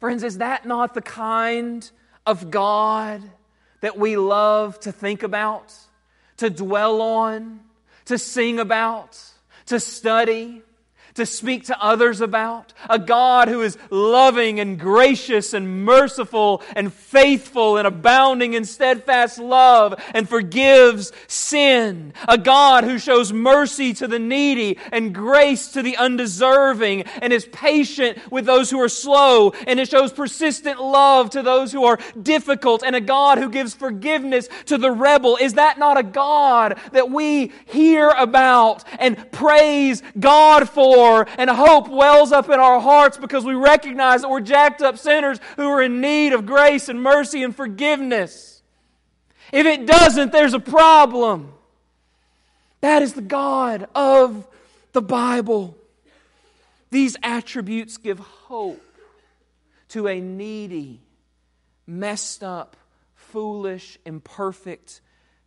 Friends, 0.00 0.22
is 0.22 0.38
that 0.38 0.66
not 0.66 0.94
the 0.94 1.02
kind 1.02 1.88
of 2.26 2.50
God 2.50 3.22
that 3.82 3.98
we 3.98 4.16
love 4.16 4.80
to 4.80 4.92
think 4.92 5.22
about, 5.22 5.74
to 6.38 6.48
dwell 6.48 7.02
on, 7.02 7.60
to 8.06 8.16
sing 8.16 8.58
about, 8.58 9.22
to 9.66 9.78
study, 9.78 10.62
to 11.14 11.26
speak 11.26 11.66
to 11.66 11.82
others 11.82 12.20
about. 12.20 12.72
A 12.88 12.98
God 12.98 13.48
who 13.48 13.62
is 13.62 13.78
loving 13.90 14.60
and 14.60 14.78
gracious 14.78 15.52
and 15.52 15.84
merciful 15.84 16.62
and 16.76 16.92
faithful 16.92 17.76
and 17.76 17.86
abounding 17.86 18.54
in 18.54 18.64
steadfast 18.64 19.38
love 19.38 20.00
and 20.14 20.28
forgives 20.28 21.12
sin. 21.26 22.12
A 22.28 22.38
God 22.38 22.84
who 22.84 22.98
shows 22.98 23.32
mercy 23.32 23.92
to 23.94 24.06
the 24.06 24.18
needy 24.18 24.78
and 24.92 25.14
grace 25.14 25.72
to 25.72 25.82
the 25.82 25.96
undeserving 25.96 27.02
and 27.22 27.32
is 27.32 27.46
patient 27.46 28.18
with 28.30 28.46
those 28.46 28.70
who 28.70 28.80
are 28.80 28.88
slow 28.88 29.50
and 29.66 29.80
it 29.80 29.88
shows 29.88 30.12
persistent 30.12 30.80
love 30.80 31.30
to 31.30 31.42
those 31.42 31.72
who 31.72 31.84
are 31.84 31.98
difficult 32.20 32.82
and 32.84 32.94
a 32.94 33.00
God 33.00 33.38
who 33.38 33.50
gives 33.50 33.74
forgiveness 33.74 34.48
to 34.66 34.78
the 34.78 34.90
rebel. 34.90 35.36
Is 35.40 35.54
that 35.54 35.78
not 35.78 35.98
a 35.98 36.02
God 36.02 36.78
that 36.92 37.10
we 37.10 37.52
hear 37.66 38.10
about 38.10 38.84
and 38.98 39.30
praise 39.32 40.02
God 40.18 40.68
for? 40.68 40.99
And 41.38 41.50
hope 41.50 41.88
wells 41.88 42.32
up 42.32 42.48
in 42.48 42.60
our 42.60 42.80
hearts 42.80 43.16
because 43.16 43.44
we 43.44 43.54
recognize 43.54 44.22
that 44.22 44.28
we're 44.28 44.40
jacked 44.40 44.82
up 44.82 44.98
sinners 44.98 45.38
who 45.56 45.66
are 45.68 45.82
in 45.82 46.00
need 46.00 46.32
of 46.32 46.46
grace 46.46 46.88
and 46.88 47.02
mercy 47.02 47.42
and 47.42 47.54
forgiveness. 47.54 48.62
If 49.52 49.66
it 49.66 49.86
doesn't, 49.86 50.32
there's 50.32 50.54
a 50.54 50.60
problem. 50.60 51.52
That 52.80 53.02
is 53.02 53.14
the 53.14 53.22
God 53.22 53.88
of 53.94 54.46
the 54.92 55.02
Bible. 55.02 55.76
These 56.90 57.16
attributes 57.22 57.96
give 57.96 58.18
hope 58.18 58.82
to 59.88 60.08
a 60.08 60.20
needy, 60.20 61.00
messed 61.86 62.42
up, 62.42 62.76
foolish, 63.14 63.98
imperfect 64.04 65.00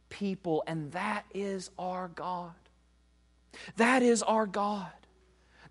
people, 0.09 0.63
and 0.67 0.91
that 0.91 1.25
is 1.33 1.69
our 1.77 2.07
God. 2.07 2.53
That 3.77 4.03
is 4.03 4.23
our 4.23 4.45
God. 4.45 4.91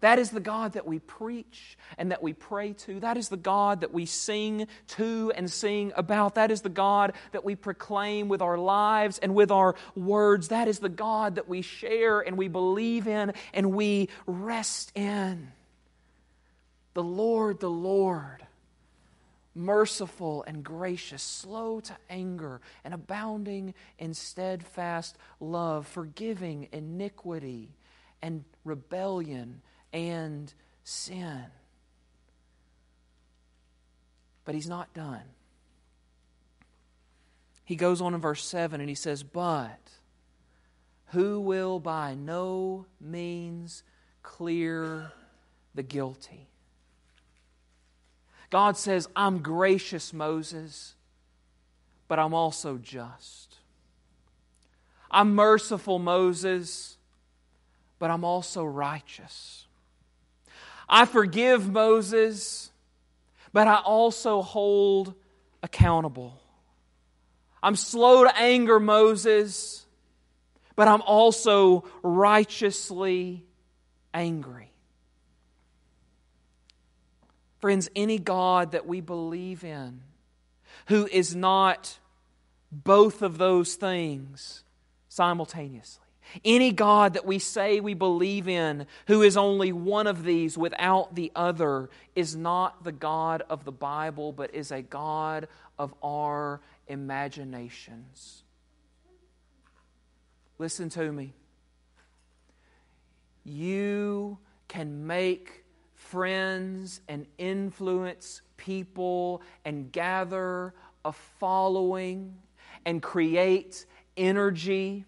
That 0.03 0.19
is 0.19 0.31
the 0.31 0.41
God 0.41 0.73
that 0.73 0.85
we 0.85 0.99
preach 0.99 1.79
and 1.97 2.11
that 2.11 2.25
we 2.25 2.33
pray 2.33 2.73
to. 2.73 2.99
That 2.99 3.17
is 3.17 3.29
the 3.29 3.37
God 3.37 3.83
that 3.83 3.95
we 3.95 4.05
sing 4.05 4.67
to 4.89 5.33
and 5.37 5.49
sing 5.49 5.93
about. 5.95 6.35
That 6.35 6.51
is 6.51 6.63
the 6.63 6.69
God 6.69 7.13
that 7.31 7.45
we 7.45 7.55
proclaim 7.55 8.29
with 8.29 8.43
our 8.43 8.59
lives 8.59 9.21
and 9.21 9.33
with 9.33 9.53
our 9.53 9.77
words. 9.95 10.49
That 10.49 10.67
is 10.67 10.81
the 10.81 10.89
God 10.89 11.37
that 11.37 11.49
we 11.49 11.63
share 11.63 12.21
and 12.21 12.37
we 12.37 12.49
believe 12.49 13.07
in 13.07 13.33
and 13.55 13.75
we 13.75 14.09
rest 14.27 14.91
in. 14.97 15.53
The 16.95 17.05
Lord, 17.05 17.61
the 17.61 17.71
Lord 17.71 18.45
merciful 19.55 20.43
and 20.49 20.65
gracious, 20.65 21.23
slow 21.23 21.79
to 21.79 21.95
anger, 22.11 22.61
and 22.85 22.93
abounding 22.93 23.75
in 24.01 24.15
steadfast 24.15 25.17
love, 25.39 25.87
forgiving 25.87 26.69
iniquity 26.73 27.69
and 28.21 28.45
rebellion 28.65 29.61
and 29.93 30.53
sin. 30.85 31.45
But 34.45 34.55
he's 34.55 34.69
not 34.69 34.93
done. 34.95 35.23
He 37.65 37.77
goes 37.77 38.01
on 38.01 38.15
in 38.15 38.21
verse 38.21 38.45
7 38.45 38.81
and 38.81 38.89
he 38.89 38.95
says, 38.95 39.23
But 39.23 39.91
who 41.07 41.41
will 41.41 41.79
by 41.79 42.15
no 42.15 42.87
means 43.01 43.83
clear 44.23 45.13
the 45.75 45.83
guilty? 45.83 46.49
God 48.51 48.77
says, 48.77 49.09
I'm 49.17 49.39
gracious, 49.39 50.13
Moses, 50.13 50.95
but 52.09 52.19
I'm 52.19 52.35
also 52.35 52.77
just. 52.77 53.57
I'm 55.11 55.35
merciful, 55.35 55.99
Moses, 55.99 56.99
but 57.99 58.11
I'm 58.11 58.25
also 58.25 58.65
righteous. 58.65 59.62
I 60.93 61.07
forgive 61.07 61.73
Moses, 61.73 62.71
but 63.51 63.67
I 63.67 63.77
also 63.77 64.43
hold 64.43 65.15
accountable. 65.63 66.39
I'm 67.63 67.77
slow 67.77 68.25
to 68.25 68.39
anger 68.39 68.79
Moses, 68.79 69.87
but 70.77 70.89
I'm 70.89 71.01
also 71.01 71.85
righteously 72.03 73.47
angry. 74.13 74.71
Friends, 77.61 77.89
any 77.97 78.19
God 78.19 78.73
that 78.73 78.87
we 78.87 79.01
believe 79.01 79.65
in 79.65 80.03
who 80.89 81.07
is 81.07 81.35
not 81.35 81.99
both 82.71 83.23
of 83.23 83.39
those 83.39 83.77
things 83.77 84.63
simultaneously 85.09 86.02
any 86.45 86.73
God 86.73 87.15
that 87.15 87.27
we 87.27 87.39
say 87.39 87.81
we 87.81 87.95
believe 87.95 88.49
in, 88.49 88.87
who 89.07 89.23
is 89.23 89.37
only 89.37 89.73
one 89.73 90.07
of 90.07 90.25
these 90.25 90.57
without 90.57 91.15
the 91.15 91.33
other, 91.35 91.91
is 92.15 92.37
not 92.37 92.85
the 92.85 92.93
God 92.93 93.43
of 93.49 93.65
the 93.65 93.73
Bible, 93.73 94.33
but 94.33 94.55
is 94.55 94.71
a 94.71 94.83
God 94.83 95.49
of 95.79 95.95
our 96.03 96.61
imaginations. 96.89 98.45
Listen 100.59 100.89
to 100.91 101.13
me. 101.13 101.33
You 103.45 104.39
can 104.69 105.07
make 105.07 105.65
friends 105.95 107.01
and 107.09 107.27
influence 107.39 108.43
people 108.57 109.43
and 109.65 109.91
gather 109.91 110.75
a 111.05 111.13
following 111.13 112.37
and 112.85 113.03
create 113.03 113.87
energy 114.17 115.05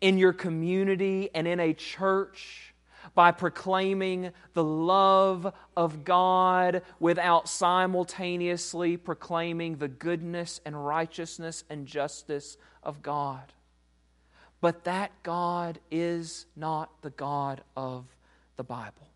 in 0.00 0.18
your 0.18 0.32
community 0.32 1.30
and 1.34 1.46
in 1.46 1.60
a 1.60 1.72
church 1.74 2.74
by 3.14 3.30
proclaiming 3.30 4.30
the 4.54 4.64
love 4.64 5.52
of 5.76 6.04
God 6.04 6.82
without 6.98 7.48
simultaneously 7.48 8.96
proclaiming 8.96 9.76
the 9.76 9.88
goodness 9.88 10.60
and 10.64 10.86
righteousness 10.86 11.64
and 11.68 11.86
justice 11.86 12.56
of 12.82 13.02
God. 13.02 13.52
But 14.60 14.84
that 14.84 15.12
God 15.22 15.78
is 15.90 16.46
not 16.56 16.90
the 17.02 17.10
God 17.10 17.62
of 17.76 18.06
the 18.56 18.64
Bible. 18.64 19.06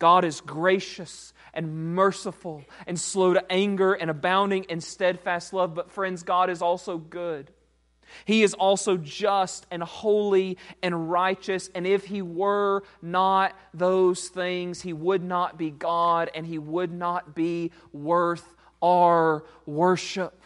God 0.00 0.24
is 0.24 0.40
gracious 0.40 1.32
and 1.54 1.94
merciful 1.94 2.64
and 2.88 2.98
slow 2.98 3.34
to 3.34 3.52
anger 3.52 3.92
and 3.92 4.10
abounding 4.10 4.64
in 4.64 4.80
steadfast 4.80 5.52
love. 5.52 5.74
But, 5.74 5.92
friends, 5.92 6.24
God 6.24 6.50
is 6.50 6.60
also 6.60 6.98
good. 6.98 7.52
He 8.24 8.42
is 8.42 8.54
also 8.54 8.96
just 8.96 9.66
and 9.70 9.82
holy 9.82 10.58
and 10.82 11.10
righteous. 11.10 11.70
And 11.74 11.86
if 11.86 12.04
he 12.04 12.22
were 12.22 12.82
not 13.00 13.56
those 13.74 14.28
things, 14.28 14.82
he 14.82 14.92
would 14.92 15.22
not 15.22 15.58
be 15.58 15.70
God 15.70 16.30
and 16.34 16.46
he 16.46 16.58
would 16.58 16.92
not 16.92 17.34
be 17.34 17.72
worth 17.92 18.54
our 18.82 19.44
worship. 19.66 20.40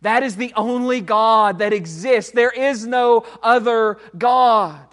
That 0.00 0.22
is 0.22 0.36
the 0.36 0.52
only 0.56 1.00
God 1.00 1.58
that 1.58 1.72
exists. 1.72 2.32
There 2.32 2.50
is 2.50 2.86
no 2.86 3.26
other 3.42 3.98
God. 4.16 4.86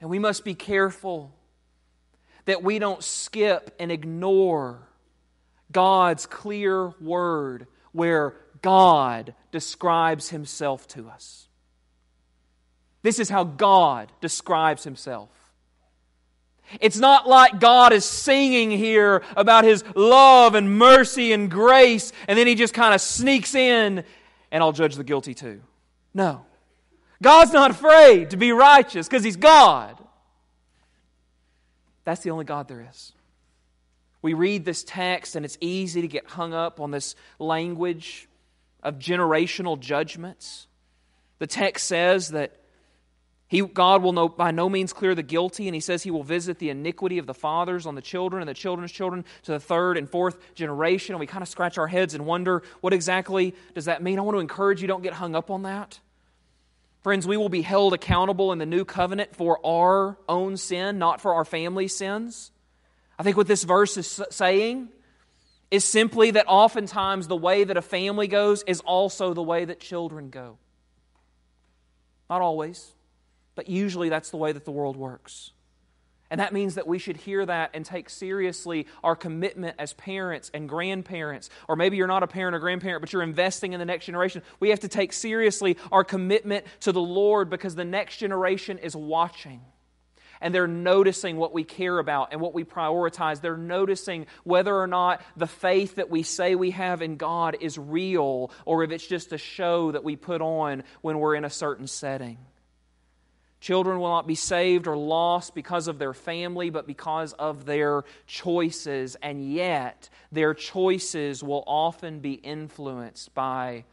And 0.00 0.10
we 0.10 0.18
must 0.18 0.44
be 0.44 0.54
careful 0.54 1.32
that 2.44 2.62
we 2.62 2.78
don't 2.78 3.02
skip 3.02 3.74
and 3.78 3.90
ignore 3.90 4.86
God's 5.72 6.26
clear 6.26 6.88
word 7.00 7.66
where 7.92 8.36
God 8.66 9.32
describes 9.52 10.28
himself 10.28 10.88
to 10.88 11.08
us. 11.08 11.46
This 13.02 13.20
is 13.20 13.28
how 13.28 13.44
God 13.44 14.10
describes 14.20 14.82
himself. 14.82 15.28
It's 16.80 16.98
not 16.98 17.28
like 17.28 17.60
God 17.60 17.92
is 17.92 18.04
singing 18.04 18.72
here 18.72 19.22
about 19.36 19.62
his 19.62 19.84
love 19.94 20.56
and 20.56 20.76
mercy 20.76 21.32
and 21.32 21.48
grace, 21.48 22.12
and 22.26 22.36
then 22.36 22.48
he 22.48 22.56
just 22.56 22.74
kind 22.74 22.92
of 22.92 23.00
sneaks 23.00 23.54
in, 23.54 24.02
and 24.50 24.64
I'll 24.64 24.72
judge 24.72 24.96
the 24.96 25.04
guilty 25.04 25.32
too. 25.32 25.60
No. 26.12 26.44
God's 27.22 27.52
not 27.52 27.70
afraid 27.70 28.30
to 28.30 28.36
be 28.36 28.50
righteous 28.50 29.06
because 29.06 29.22
he's 29.22 29.36
God. 29.36 29.96
That's 32.02 32.22
the 32.22 32.32
only 32.32 32.44
God 32.44 32.66
there 32.66 32.84
is. 32.90 33.12
We 34.22 34.34
read 34.34 34.64
this 34.64 34.82
text, 34.82 35.36
and 35.36 35.44
it's 35.44 35.56
easy 35.60 36.00
to 36.00 36.08
get 36.08 36.26
hung 36.26 36.52
up 36.52 36.80
on 36.80 36.90
this 36.90 37.14
language 37.38 38.28
of 38.82 38.98
generational 38.98 39.78
judgments. 39.78 40.66
The 41.38 41.46
text 41.46 41.86
says 41.86 42.30
that 42.30 42.56
he, 43.48 43.60
God 43.60 44.02
will 44.02 44.12
no, 44.12 44.28
by 44.28 44.50
no 44.50 44.68
means 44.68 44.92
clear 44.92 45.14
the 45.14 45.22
guilty, 45.22 45.68
and 45.68 45.74
he 45.74 45.80
says 45.80 46.02
he 46.02 46.10
will 46.10 46.24
visit 46.24 46.58
the 46.58 46.70
iniquity 46.70 47.18
of 47.18 47.26
the 47.26 47.34
fathers 47.34 47.86
on 47.86 47.94
the 47.94 48.02
children 48.02 48.42
and 48.42 48.48
the 48.48 48.54
children's 48.54 48.90
children 48.90 49.24
to 49.44 49.52
the 49.52 49.60
third 49.60 49.96
and 49.96 50.10
fourth 50.10 50.54
generation. 50.54 51.14
And 51.14 51.20
we 51.20 51.26
kind 51.26 51.42
of 51.42 51.48
scratch 51.48 51.78
our 51.78 51.86
heads 51.86 52.14
and 52.14 52.26
wonder 52.26 52.64
what 52.80 52.92
exactly 52.92 53.54
does 53.74 53.84
that 53.84 54.02
mean? 54.02 54.18
I 54.18 54.22
want 54.22 54.34
to 54.34 54.40
encourage 54.40 54.82
you 54.82 54.88
don't 54.88 55.02
get 55.02 55.12
hung 55.12 55.36
up 55.36 55.50
on 55.50 55.62
that. 55.62 56.00
Friends, 57.04 57.24
we 57.24 57.36
will 57.36 57.48
be 57.48 57.62
held 57.62 57.94
accountable 57.94 58.50
in 58.50 58.58
the 58.58 58.66
new 58.66 58.84
covenant 58.84 59.36
for 59.36 59.64
our 59.64 60.18
own 60.28 60.56
sin, 60.56 60.98
not 60.98 61.20
for 61.20 61.34
our 61.34 61.44
family 61.44 61.86
sins. 61.86 62.50
I 63.16 63.22
think 63.22 63.36
what 63.36 63.46
this 63.46 63.62
verse 63.62 63.96
is 63.96 64.20
saying 64.30 64.88
is 65.70 65.84
simply 65.84 66.30
that 66.32 66.46
oftentimes 66.46 67.28
the 67.28 67.36
way 67.36 67.64
that 67.64 67.76
a 67.76 67.82
family 67.82 68.28
goes 68.28 68.62
is 68.64 68.80
also 68.80 69.34
the 69.34 69.42
way 69.42 69.64
that 69.64 69.80
children 69.80 70.30
go. 70.30 70.58
Not 72.30 72.40
always, 72.40 72.92
but 73.54 73.68
usually 73.68 74.08
that's 74.08 74.30
the 74.30 74.36
way 74.36 74.52
that 74.52 74.64
the 74.64 74.70
world 74.70 74.96
works. 74.96 75.52
And 76.30 76.40
that 76.40 76.52
means 76.52 76.74
that 76.74 76.88
we 76.88 76.98
should 76.98 77.16
hear 77.16 77.46
that 77.46 77.70
and 77.72 77.84
take 77.84 78.10
seriously 78.10 78.86
our 79.04 79.14
commitment 79.14 79.76
as 79.78 79.92
parents 79.92 80.50
and 80.52 80.68
grandparents. 80.68 81.50
Or 81.68 81.76
maybe 81.76 81.96
you're 81.96 82.08
not 82.08 82.24
a 82.24 82.26
parent 82.26 82.56
or 82.56 82.58
grandparent, 82.58 83.00
but 83.00 83.12
you're 83.12 83.22
investing 83.22 83.72
in 83.72 83.78
the 83.78 83.84
next 83.84 84.06
generation. 84.06 84.42
We 84.58 84.70
have 84.70 84.80
to 84.80 84.88
take 84.88 85.12
seriously 85.12 85.76
our 85.92 86.02
commitment 86.02 86.66
to 86.80 86.90
the 86.90 87.00
Lord 87.00 87.48
because 87.48 87.76
the 87.76 87.84
next 87.84 88.16
generation 88.16 88.78
is 88.78 88.96
watching. 88.96 89.60
And 90.40 90.54
they're 90.54 90.66
noticing 90.66 91.36
what 91.36 91.52
we 91.52 91.64
care 91.64 91.98
about 91.98 92.28
and 92.32 92.40
what 92.40 92.54
we 92.54 92.64
prioritize. 92.64 93.40
They're 93.40 93.56
noticing 93.56 94.26
whether 94.44 94.76
or 94.76 94.86
not 94.86 95.22
the 95.36 95.46
faith 95.46 95.96
that 95.96 96.10
we 96.10 96.22
say 96.22 96.54
we 96.54 96.72
have 96.72 97.02
in 97.02 97.16
God 97.16 97.56
is 97.60 97.78
real 97.78 98.50
or 98.64 98.84
if 98.84 98.90
it's 98.90 99.06
just 99.06 99.32
a 99.32 99.38
show 99.38 99.92
that 99.92 100.04
we 100.04 100.16
put 100.16 100.40
on 100.40 100.82
when 101.00 101.18
we're 101.18 101.34
in 101.34 101.44
a 101.44 101.50
certain 101.50 101.86
setting. 101.86 102.38
Children 103.60 103.98
will 103.98 104.10
not 104.10 104.26
be 104.26 104.34
saved 104.34 104.86
or 104.86 104.96
lost 104.96 105.54
because 105.54 105.88
of 105.88 105.98
their 105.98 106.12
family, 106.12 106.70
but 106.70 106.86
because 106.86 107.32
of 107.32 107.64
their 107.64 108.04
choices. 108.26 109.16
And 109.22 109.52
yet, 109.52 110.08
their 110.30 110.54
choices 110.54 111.42
will 111.42 111.64
often 111.66 112.20
be 112.20 112.34
influenced 112.34 113.34
by 113.34 113.84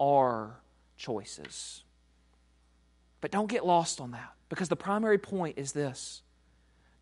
our 0.00 0.60
choices. 0.96 1.84
But 3.20 3.30
don't 3.30 3.48
get 3.48 3.64
lost 3.64 4.00
on 4.00 4.10
that 4.10 4.34
because 4.52 4.68
the 4.68 4.76
primary 4.76 5.16
point 5.16 5.56
is 5.56 5.72
this 5.72 6.20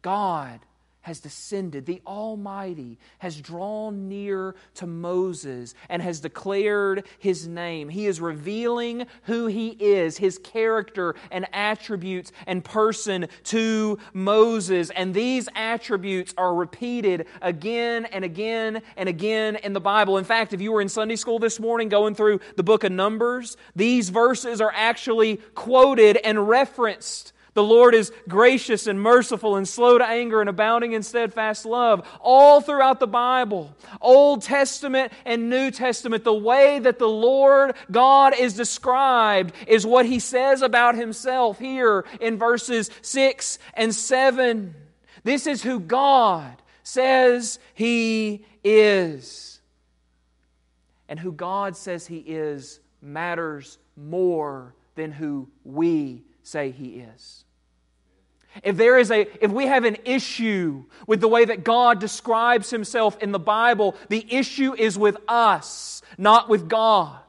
God 0.03 0.61
has 1.01 1.19
descended, 1.19 1.85
the 1.85 2.01
Almighty 2.07 2.97
has 3.19 3.41
drawn 3.41 4.09
near 4.09 4.55
to 4.75 4.87
Moses 4.87 5.75
and 5.89 6.01
has 6.01 6.21
declared 6.21 7.09
his 7.19 7.49
name. 7.49 7.89
He 7.89 8.07
is 8.07 8.21
revealing 8.21 9.07
who 9.25 9.49
he 9.49 9.71
is, 9.71 10.17
his 10.17 10.39
character 10.39 11.17
and 11.33 11.45
attributes 11.53 12.31
and 12.47 12.63
person 12.63 13.27
to 13.45 13.99
Moses. 14.13 14.91
And 14.91 15.13
these 15.13 15.49
attributes 15.57 16.33
are 16.39 16.55
repeated 16.55 17.27
again 17.43 18.05
and 18.05 18.25
again 18.25 18.81
and 18.97 19.09
again 19.09 19.57
in 19.57 19.73
the 19.73 19.81
Bible. 19.81 20.19
In 20.19 20.25
fact, 20.25 20.53
if 20.53 20.61
you 20.61 20.71
were 20.71 20.83
in 20.83 20.89
Sunday 20.89 21.17
school 21.17 21.41
this 21.41 21.59
morning 21.59 21.89
going 21.89 22.15
through 22.15 22.39
the 22.55 22.63
book 22.63 22.85
of 22.85 22.93
Numbers, 22.93 23.57
these 23.75 24.11
verses 24.11 24.61
are 24.61 24.73
actually 24.73 25.39
quoted 25.57 26.17
and 26.19 26.49
referenced 26.49 27.33
the 27.55 27.63
Lord 27.63 27.95
is 27.95 28.13
gracious 28.29 28.87
and 28.87 29.01
merciful 29.01 29.57
and 29.57 29.67
slow 29.67 29.99
to 29.99 30.07
anger 30.07 30.41
and 30.41 30.49
abounding 30.49 30.93
in 30.93 31.03
steadfast 31.03 31.67
love. 31.67 32.07
All 32.21 32.61
throughout 32.61 33.01
the 33.01 33.09
Bible, 33.09 33.75
Old 34.01 34.43
Testament 34.43 35.13
and 35.25 35.51
New 35.51 35.71
Testament, 35.71 36.23
the 36.23 36.33
way 36.33 36.79
that 36.79 36.99
the 36.99 37.09
Lord 37.09 37.75
God 37.91 38.35
is 38.39 38.55
described 38.55 39.53
is 39.67 39.85
what 39.85 40.07
he 40.07 40.21
says 40.21 40.63
about 40.63 40.95
himself 40.95 41.59
here 41.59 42.05
in 42.21 42.39
verses 42.39 42.91
6 43.03 43.59
and 43.75 43.93
7. 43.93 44.75
This 45.25 45.47
is 45.47 45.63
who 45.63 45.81
God 45.81 46.63
says 46.85 47.59
he 47.75 48.47
is. 48.63 49.61
And 51.09 51.19
who 51.19 51.33
God 51.33 51.77
says 51.77 52.07
he 52.07 52.19
is 52.19 52.79
matters 53.03 53.79
more 53.97 54.75
than 54.95 55.11
who 55.11 55.49
we 55.65 56.23
say 56.51 56.71
he 56.71 57.05
is. 57.17 57.45
If 58.65 58.77
there 58.77 58.99
is 58.99 59.11
a 59.13 59.29
if 59.43 59.53
we 59.53 59.67
have 59.67 59.85
an 59.85 59.99
issue 60.05 60.85
with 61.07 61.21
the 61.21 61.29
way 61.29 61.45
that 61.45 61.63
God 61.63 62.01
describes 62.01 62.71
himself 62.71 63.17
in 63.23 63.31
the 63.31 63.39
Bible, 63.39 63.95
the 64.09 64.27
issue 64.29 64.75
is 64.75 64.99
with 64.99 65.17
us, 65.29 66.03
not 66.19 66.49
with 66.49 66.69
God. 66.69 67.21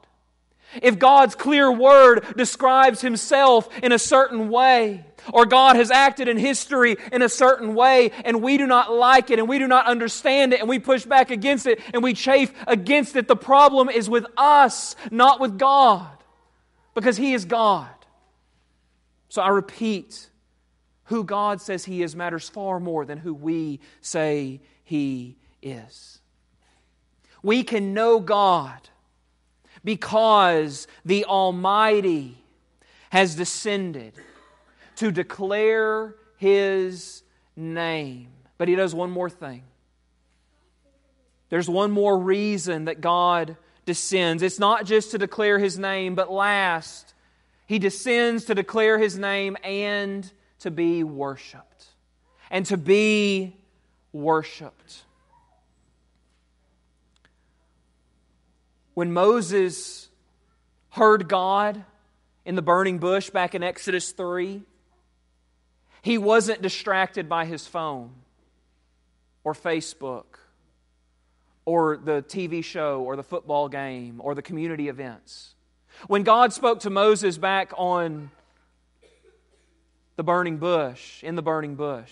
If 0.81 0.97
God's 0.97 1.35
clear 1.35 1.71
word 1.71 2.25
describes 2.37 3.01
himself 3.01 3.69
in 3.83 3.91
a 3.91 3.99
certain 3.99 4.49
way, 4.49 5.05
or 5.31 5.45
God 5.45 5.75
has 5.75 5.91
acted 5.91 6.27
in 6.27 6.37
history 6.37 6.95
in 7.11 7.21
a 7.21 7.29
certain 7.29 7.75
way, 7.75 8.11
and 8.23 8.41
we 8.41 8.57
do 8.57 8.65
not 8.65 8.91
like 8.91 9.29
it, 9.29 9.37
and 9.37 9.49
we 9.49 9.59
do 9.59 9.67
not 9.67 9.85
understand 9.85 10.53
it, 10.53 10.61
and 10.61 10.69
we 10.69 10.79
push 10.79 11.03
back 11.03 11.29
against 11.29 11.67
it, 11.67 11.81
and 11.93 12.01
we 12.01 12.13
chafe 12.13 12.53
against 12.67 13.17
it, 13.17 13.27
the 13.27 13.35
problem 13.35 13.89
is 13.89 14.09
with 14.09 14.25
us, 14.37 14.95
not 15.11 15.41
with 15.41 15.59
God, 15.59 16.09
because 16.95 17.17
He 17.17 17.33
is 17.33 17.43
God. 17.43 17.89
So 19.31 19.41
I 19.41 19.47
repeat, 19.47 20.29
who 21.05 21.23
God 21.23 21.61
says 21.61 21.85
He 21.85 22.03
is 22.03 22.17
matters 22.17 22.49
far 22.49 22.81
more 22.81 23.05
than 23.05 23.17
who 23.17 23.33
we 23.33 23.79
say 24.01 24.59
He 24.83 25.37
is. 25.61 26.19
We 27.41 27.63
can 27.63 27.93
know 27.93 28.19
God 28.19 28.89
because 29.85 30.85
the 31.05 31.23
Almighty 31.23 32.43
has 33.09 33.35
descended 33.35 34.15
to 34.97 35.13
declare 35.13 36.15
His 36.35 37.23
name. 37.55 38.27
But 38.57 38.67
He 38.67 38.75
does 38.75 38.93
one 38.93 39.11
more 39.11 39.29
thing. 39.29 39.63
There's 41.47 41.69
one 41.69 41.91
more 41.91 42.19
reason 42.19 42.83
that 42.83 42.99
God 42.99 43.55
descends. 43.85 44.43
It's 44.43 44.59
not 44.59 44.85
just 44.85 45.11
to 45.11 45.17
declare 45.17 45.57
His 45.57 45.79
name, 45.79 46.15
but 46.15 46.29
last, 46.29 47.13
he 47.71 47.79
descends 47.79 48.43
to 48.43 48.53
declare 48.53 48.99
his 48.99 49.17
name 49.17 49.55
and 49.63 50.29
to 50.59 50.69
be 50.69 51.05
worshiped. 51.05 51.85
And 52.49 52.65
to 52.65 52.75
be 52.75 53.55
worshiped. 54.11 55.03
When 58.93 59.13
Moses 59.13 60.09
heard 60.89 61.29
God 61.29 61.85
in 62.43 62.55
the 62.55 62.61
burning 62.61 62.97
bush 62.97 63.29
back 63.29 63.55
in 63.55 63.63
Exodus 63.63 64.11
3, 64.11 64.63
he 66.01 66.17
wasn't 66.17 66.61
distracted 66.61 67.29
by 67.29 67.45
his 67.45 67.67
phone 67.67 68.11
or 69.45 69.53
Facebook 69.53 70.25
or 71.63 71.95
the 71.95 72.21
TV 72.21 72.65
show 72.65 73.01
or 73.01 73.15
the 73.15 73.23
football 73.23 73.69
game 73.69 74.19
or 74.21 74.35
the 74.35 74.41
community 74.41 74.89
events. 74.89 75.55
When 76.07 76.23
God 76.23 76.53
spoke 76.53 76.81
to 76.81 76.89
Moses 76.89 77.37
back 77.37 77.73
on 77.77 78.31
the 80.15 80.23
burning 80.23 80.57
bush, 80.57 81.23
in 81.23 81.35
the 81.35 81.41
burning 81.41 81.75
bush, 81.75 82.11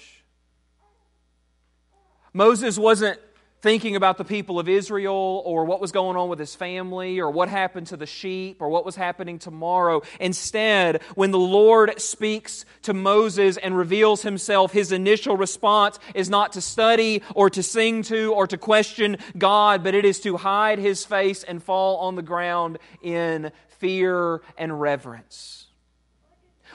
Moses 2.34 2.78
wasn't 2.78 3.20
thinking 3.62 3.96
about 3.96 4.18
the 4.18 4.24
people 4.24 4.60
of 4.60 4.70
Israel 4.70 5.42
or 5.46 5.66
what 5.66 5.82
was 5.82 5.92
going 5.92 6.18
on 6.18 6.30
with 6.30 6.40
his 6.40 6.56
family 6.56 7.20
or 7.20 7.30
what 7.30 7.50
happened 7.50 7.88
to 7.88 7.98
the 7.98 8.06
sheep 8.06 8.62
or 8.62 8.70
what 8.70 8.86
was 8.86 8.96
happening 8.96 9.40
tomorrow. 9.40 10.02
Instead, 10.20 11.02
when 11.16 11.32
the 11.32 11.40
Lord 11.40 12.00
speaks 12.00 12.66
to 12.84 12.94
Moses 12.94 13.58
and 13.58 13.78
reveals 13.78 14.22
himself, 14.22 14.72
his 14.72 14.92
initial 14.92 15.36
response 15.36 16.00
is 16.16 16.30
not 16.30 16.54
to 16.54 16.62
study 16.62 17.22
or 17.36 17.50
to 17.50 17.64
sing 17.64 18.04
to 18.04 18.34
or 18.34 18.48
to 18.48 18.58
question 18.58 19.18
God, 19.38 19.84
but 19.84 19.94
it 19.94 20.06
is 20.06 20.20
to 20.22 20.38
hide 20.38 20.80
his 20.80 21.06
face 21.06 21.44
and 21.44 21.62
fall 21.62 21.98
on 21.98 22.16
the 22.16 22.22
ground 22.22 22.80
in 23.02 23.52
fear 23.68 24.42
and 24.58 24.80
reverence. 24.80 25.69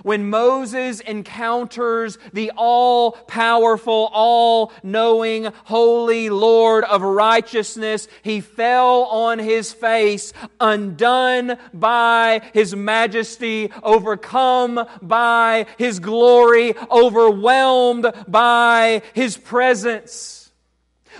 When 0.02 0.28
Moses 0.28 1.00
encounters 1.00 2.18
the 2.32 2.52
all 2.56 3.12
powerful, 3.12 4.10
all 4.12 4.72
knowing, 4.82 5.44
holy 5.64 6.30
Lord 6.30 6.84
of 6.84 7.02
righteousness, 7.02 8.08
he 8.22 8.40
fell 8.40 9.04
on 9.04 9.38
his 9.38 9.72
face, 9.72 10.32
undone 10.60 11.58
by 11.72 12.42
his 12.52 12.74
majesty, 12.74 13.70
overcome 13.82 14.84
by 15.00 15.66
his 15.78 16.00
glory, 16.00 16.74
overwhelmed 16.90 18.12
by 18.26 19.02
his 19.14 19.36
presence. 19.36 20.43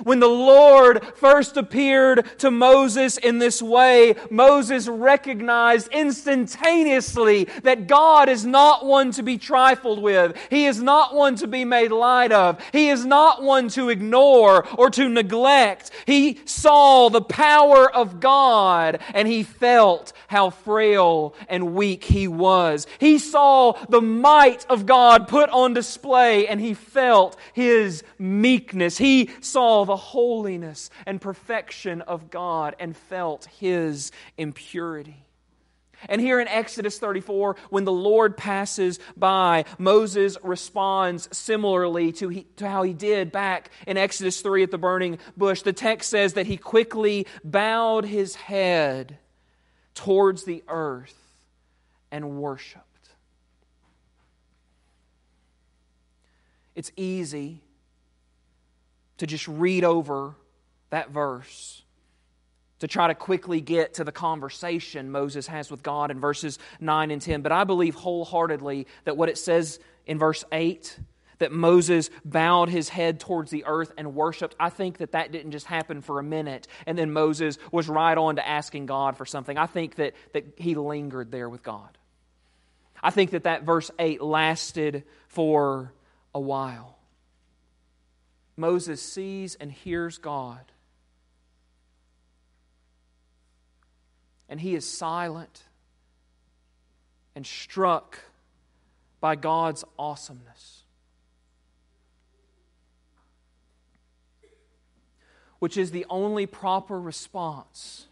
When 0.03 0.21
the 0.21 0.27
Lord 0.27 1.05
first 1.17 1.57
appeared 1.57 2.27
to 2.39 2.51
Moses 2.51 3.17
in 3.17 3.39
this 3.39 3.63
way, 3.63 4.17
Moses 4.31 4.89
recognized 4.89 5.89
instantaneously 5.89 7.45
that 7.63 7.87
God 7.87 8.29
is 8.29 8.45
not 8.45 8.85
one 8.85 9.13
to 9.13 9.23
be 9.23 9.39
trifled 9.39 10.03
with. 10.03 10.37
He 10.51 10.67
is 10.67 10.83
not 10.83 11.15
one 11.15 11.37
to 11.37 11.47
be 11.47 11.65
made 11.65 11.93
light 11.93 12.33
of. 12.33 12.61
He 12.73 12.89
is 12.89 13.05
not 13.05 13.43
one 13.43 13.69
to 13.71 13.89
ignore 13.89 14.67
or 14.77 14.91
to 14.91 15.09
neglect. 15.09 15.91
He 16.07 16.41
saw 16.45 17.09
the 17.09 17.23
power 17.23 17.91
of 17.91 18.21
God 18.21 19.01
and 19.15 19.29
he 19.29 19.43
felt 19.43 20.13
how 20.29 20.51
frail 20.51 21.35
and 21.49 21.75
weak 21.75 22.05
he 22.05 22.27
was. 22.27 22.87
He 22.99 23.19
saw 23.19 23.73
the 23.89 24.01
might 24.01 24.67
of 24.69 24.87
God 24.87 25.29
put 25.29 25.51
on 25.51 25.75
display 25.75 26.47
and 26.47 26.61
he 26.61 26.75
felt 26.75 27.37
his 27.53 28.03
meekness. 28.19 28.99
He 28.99 29.31
saw 29.41 29.84
the 29.85 29.97
holiness 29.97 30.91
and 31.07 31.21
perfection 31.21 32.03
of 32.03 32.31
God 32.31 32.77
and 32.79 32.97
felt 32.97 33.47
his 33.47 34.13
impurity. 34.37 35.25
And 36.09 36.21
here 36.21 36.41
in 36.41 36.49
Exodus 36.49 36.99
34, 36.99 37.57
when 37.71 37.85
the 37.85 37.93
Lord 37.93 38.37
passes 38.37 38.99
by, 39.17 39.65
Moses 39.79 40.37
responds 40.43 41.35
similarly 41.37 42.13
to, 42.13 42.29
he, 42.29 42.43
to, 42.57 42.69
how 42.69 42.83
he 42.83 42.93
did 42.93 43.33
back 43.33 43.71
in 43.87 43.97
Exodus 43.97 44.41
3 44.41 44.65
at 44.65 44.71
the 44.71 44.79
burning 44.79 45.19
bush. 45.37 45.63
The 45.63 45.73
text 45.73 46.11
says 46.11 46.35
that 46.35 46.47
he 46.47 46.57
quickly 46.57 47.27
bowed 47.43 48.05
his 48.05 48.35
head 48.35 49.19
towards 49.95 50.45
the 50.45 50.63
earth 50.69 51.17
and 52.11 52.39
worshiped. 52.39 52.85
It's 56.75 56.91
easy 56.97 57.64
to 59.19 59.27
just 59.27 59.47
read 59.49 59.85
over 59.85 60.35
that 60.91 61.11
verse 61.11 61.85
to 62.81 62.89
try 62.89 63.07
to 63.07 63.15
quickly 63.15 63.63
get 63.63 63.95
to 63.95 64.05
the 64.05 64.13
conversation 64.13 65.11
Moses 65.11 65.47
has 65.47 65.71
with 65.71 65.83
God 65.83 66.11
in 66.11 66.21
verses 66.21 66.59
9 66.81 67.11
and 67.11 67.23
10. 67.23 67.41
But 67.41 67.51
I 67.51 67.65
believe 67.65 67.95
wholeheartedly 67.95 68.87
that 69.05 69.17
what 69.17 69.31
it 69.31 69.39
says 69.39 69.79
in 70.05 70.19
verse 70.19 70.45
8, 70.53 70.99
that 71.39 71.51
Moses 71.51 72.11
bowed 72.27 72.69
his 72.69 72.91
head 72.91 73.21
towards 73.21 73.51
the 73.51 73.65
earth 73.65 73.93
and 73.97 74.15
worshiped, 74.15 74.55
I 74.61 74.69
think 74.69 74.99
that 74.99 75.13
that 75.13 75.33
didn't 75.33 75.53
just 75.53 75.65
happen 75.65 76.03
for 76.03 76.19
a 76.19 76.23
minute 76.23 76.69
and 76.87 76.99
then 76.99 77.11
Moses 77.11 77.59
was 77.73 77.89
right 77.89 78.19
on 78.19 78.37
to 78.37 78.47
asking 78.47 78.85
God 78.87 79.17
for 79.17 79.25
something. 79.25 79.57
I 79.57 79.67
think 79.67 79.95
that, 79.95 80.13
that 80.35 80.45
he 80.59 80.75
lingered 80.75 81.31
there 81.31 81.49
with 81.49 81.63
God. 81.63 81.97
I 83.03 83.11
think 83.11 83.31
that 83.31 83.45
that 83.45 83.63
verse 83.63 83.91
8 83.99 84.21
lasted 84.21 85.05
for 85.29 85.93
a 86.35 86.41
while. 86.41 86.99
Moses 88.57 89.03
sees 89.03 89.55
and 89.57 89.71
hears 89.73 90.19
God 90.19 90.73
and 94.49 94.61
he 94.61 94.75
is 94.75 94.89
silent 94.89 95.65
and 97.35 97.47
struck 97.47 98.21
by 99.21 99.35
God's 99.35 99.85
awesomeness. 99.99 100.83
Which 105.59 105.77
is 105.77 105.91
the 105.91 106.07
only 106.11 106.47
proper 106.47 107.01
response 107.01 108.07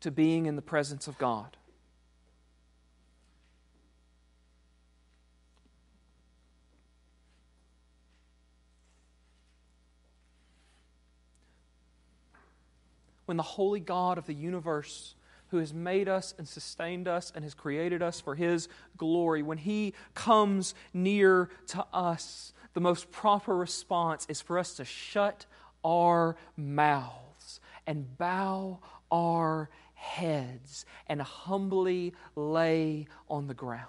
to 0.00 0.10
being 0.10 0.46
in 0.46 0.56
the 0.56 0.62
presence 0.62 1.08
of 1.08 1.18
God. 1.18 1.56
When 13.26 13.36
the 13.36 13.42
holy 13.42 13.80
God 13.80 14.18
of 14.18 14.26
the 14.26 14.34
universe, 14.34 15.14
who 15.48 15.58
has 15.58 15.74
made 15.74 16.08
us 16.08 16.34
and 16.38 16.48
sustained 16.48 17.06
us 17.06 17.30
and 17.34 17.44
has 17.44 17.54
created 17.54 18.02
us 18.02 18.20
for 18.20 18.34
His 18.34 18.68
glory, 18.96 19.42
when 19.42 19.58
He 19.58 19.92
comes 20.14 20.74
near 20.94 21.50
to 21.68 21.84
us, 21.92 22.54
the 22.74 22.80
most 22.80 23.10
proper 23.10 23.54
response 23.54 24.26
is 24.28 24.40
for 24.40 24.58
us 24.58 24.74
to 24.74 24.84
shut 24.84 25.44
our 25.84 26.36
mouths 26.56 27.60
and 27.86 28.16
bow 28.16 28.78
our 29.10 29.68
heads 29.94 30.86
and 31.06 31.20
humbly 31.20 32.14
lay 32.34 33.06
on 33.28 33.46
the 33.46 33.54
ground. 33.54 33.88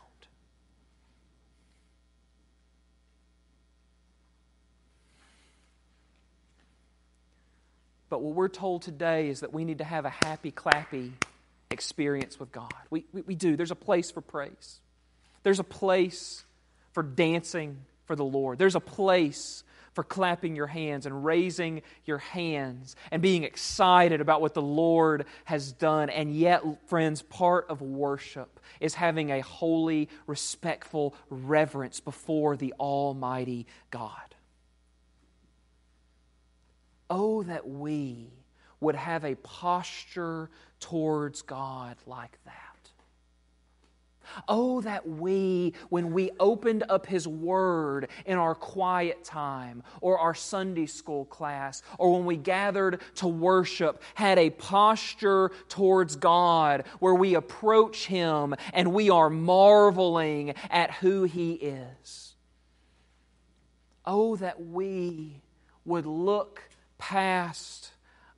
But 8.14 8.22
what 8.22 8.36
we're 8.36 8.48
told 8.48 8.84
today 8.84 9.30
is 9.30 9.40
that 9.40 9.54
we 9.54 9.66
need 9.66 9.80
to 9.80 9.84
have 9.84 10.06
a 10.06 10.12
happy, 10.12 10.52
clappy 10.52 11.14
experience 11.72 12.40
with 12.40 12.52
God. 12.52 12.72
We, 12.92 13.06
we, 13.12 13.22
we, 13.24 13.34
do. 13.34 13.56
There's 13.56 13.72
a 13.72 13.76
place 13.76 14.12
for 14.12 14.22
praise, 14.22 14.82
there's 15.42 15.58
a 15.58 15.64
place 15.64 16.44
for 16.92 17.02
dancing 17.02 17.80
for 18.06 18.16
the 18.16 18.24
Lord, 18.24 18.60
there's 18.60 18.76
a 18.76 18.80
place 18.80 19.64
for 19.94 20.04
clapping 20.04 20.56
your 20.56 20.68
hands 20.68 21.08
and 21.08 21.26
raising 21.26 21.82
your 22.06 22.20
hands 22.20 22.96
and 23.10 23.20
being 23.20 23.44
excited 23.44 24.22
about 24.22 24.42
what 24.42 24.54
the 24.54 24.62
Lord 24.62 25.26
has 25.46 25.72
done. 25.72 26.12
And 26.12 26.36
yet, 26.36 26.62
friends, 26.86 27.24
part 27.24 27.66
of 27.68 27.82
worship 27.82 28.60
is 28.80 28.94
having 28.94 29.32
a 29.32 29.40
holy, 29.40 30.08
respectful 30.28 31.16
reverence 31.32 32.00
before 32.00 32.58
the 32.58 32.76
Almighty 32.80 33.66
God. 33.90 34.33
Oh, 37.16 37.44
that 37.44 37.70
we 37.70 38.34
would 38.80 38.96
have 38.96 39.24
a 39.24 39.36
posture 39.36 40.50
towards 40.80 41.44
God 41.44 41.96
like 42.08 42.40
that. 42.46 42.90
Oh, 44.48 44.82
that 44.82 45.08
we, 45.08 45.76
when 45.90 46.12
we 46.12 46.32
opened 46.40 46.86
up 46.90 47.06
His 47.06 47.28
Word 47.28 48.08
in 48.26 48.40
our 48.40 48.56
quiet 48.56 49.24
time 49.24 49.84
or 50.02 50.18
our 50.18 50.34
Sunday 50.34 50.88
school 50.88 51.26
class 51.26 51.84
or 52.00 52.14
when 52.14 52.26
we 52.26 52.36
gathered 52.36 53.00
to 53.18 53.28
worship, 53.28 54.02
had 54.16 54.40
a 54.40 54.50
posture 54.50 55.52
towards 55.70 56.16
God 56.16 56.84
where 56.98 57.14
we 57.14 57.36
approach 57.36 58.08
Him 58.08 58.56
and 58.74 58.92
we 58.92 59.12
are 59.12 59.30
marveling 59.30 60.56
at 60.72 60.90
who 60.90 61.26
He 61.26 61.54
is. 61.54 62.34
Oh, 64.04 64.36
that 64.38 64.60
we 64.60 65.44
would 65.86 66.08
look 66.08 66.64
past 67.10 67.92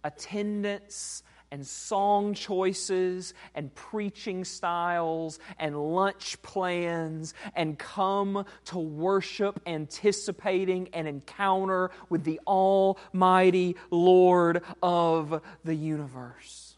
attendance 0.04 1.22
and 1.52 1.66
song 1.66 2.34
choices 2.34 3.36
and 3.54 3.74
preaching 3.76 4.44
styles 4.44 5.38
and 5.60 5.78
lunch 5.94 6.42
plans 6.42 7.36
and 7.56 7.78
come 7.78 8.44
to 8.66 8.80
worship 8.80 9.62
anticipating 9.68 10.90
an 10.94 11.06
encounter 11.06 11.92
with 12.10 12.24
the 12.24 12.40
Almighty 12.48 13.76
Lord 13.92 14.64
of 14.82 15.44
the 15.64 15.76
universe. 15.76 16.76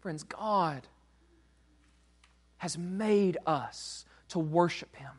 Friends, 0.00 0.22
God 0.22 0.80
has 2.56 2.78
made 2.78 3.36
us 3.46 4.06
to 4.30 4.38
worship 4.38 4.96
Him. 4.96 5.12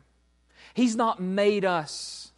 He's 0.74 0.96
not 0.96 1.20
made 1.20 1.64
us 1.64 2.32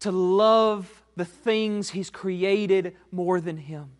to 0.00 0.10
love 0.10 1.02
the 1.16 1.24
things 1.24 1.90
He's 1.90 2.10
created 2.10 2.96
more 3.10 3.40
than 3.40 3.56
Him. 3.56 3.90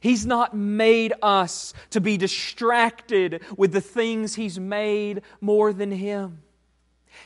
He's 0.00 0.26
not 0.26 0.54
made 0.54 1.12
us 1.22 1.72
to 1.90 2.00
be 2.00 2.16
distracted 2.16 3.42
with 3.56 3.72
the 3.72 3.80
things 3.80 4.34
He's 4.34 4.58
made 4.58 5.22
more 5.40 5.72
than 5.72 5.90
Him. 5.90 6.42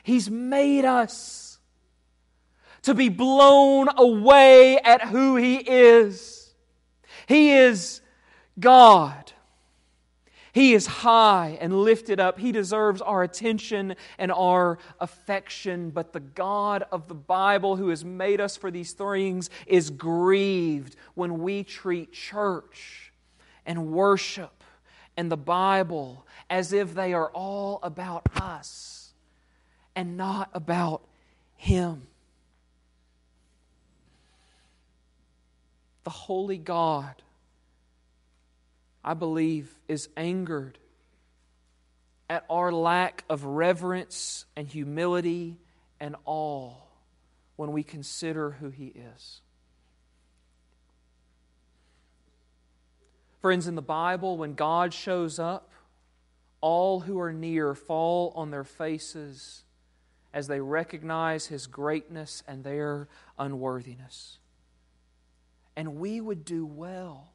He's 0.02 0.30
made 0.30 0.84
us 0.84 1.58
to 2.82 2.94
be 2.94 3.08
blown 3.08 3.88
away 3.96 4.78
at 4.78 5.02
who 5.02 5.36
He 5.36 5.56
is. 5.56 6.54
He 7.26 7.52
is 7.52 8.00
God. 8.58 9.32
He 10.52 10.74
is 10.74 10.86
high 10.86 11.58
and 11.60 11.82
lifted 11.82 12.18
up. 12.18 12.38
He 12.38 12.52
deserves 12.52 13.00
our 13.00 13.22
attention 13.22 13.94
and 14.18 14.32
our 14.32 14.78
affection. 14.98 15.90
But 15.90 16.12
the 16.12 16.20
God 16.20 16.84
of 16.90 17.08
the 17.08 17.14
Bible, 17.14 17.76
who 17.76 17.88
has 17.88 18.04
made 18.04 18.40
us 18.40 18.56
for 18.56 18.70
these 18.70 18.92
things, 18.92 19.50
is 19.66 19.90
grieved 19.90 20.96
when 21.14 21.38
we 21.38 21.62
treat 21.62 22.12
church 22.12 23.12
and 23.64 23.92
worship 23.92 24.64
and 25.16 25.30
the 25.30 25.36
Bible 25.36 26.26
as 26.48 26.72
if 26.72 26.94
they 26.94 27.12
are 27.12 27.30
all 27.30 27.78
about 27.82 28.22
us 28.40 29.12
and 29.94 30.16
not 30.16 30.50
about 30.52 31.02
Him. 31.56 32.06
The 36.04 36.10
holy 36.10 36.58
God 36.58 37.22
I 39.04 39.14
believe, 39.14 39.78
is 39.88 40.08
angered 40.16 40.78
at 42.28 42.44
our 42.50 42.70
lack 42.70 43.24
of 43.28 43.44
reverence 43.44 44.44
and 44.56 44.68
humility 44.68 45.56
and 45.98 46.16
awe 46.24 46.74
when 47.56 47.72
we 47.72 47.82
consider 47.82 48.52
who 48.52 48.70
He 48.70 48.86
is. 48.86 49.40
Friends, 53.40 53.66
in 53.66 53.74
the 53.74 53.82
Bible, 53.82 54.36
when 54.36 54.54
God 54.54 54.92
shows 54.92 55.38
up, 55.38 55.70
all 56.60 57.00
who 57.00 57.18
are 57.18 57.32
near 57.32 57.74
fall 57.74 58.32
on 58.36 58.50
their 58.50 58.64
faces 58.64 59.64
as 60.32 60.46
they 60.46 60.60
recognize 60.60 61.46
His 61.46 61.66
greatness 61.66 62.42
and 62.46 62.62
their 62.62 63.08
unworthiness. 63.38 64.38
And 65.74 65.96
we 65.96 66.20
would 66.20 66.44
do 66.44 66.66
well 66.66 67.32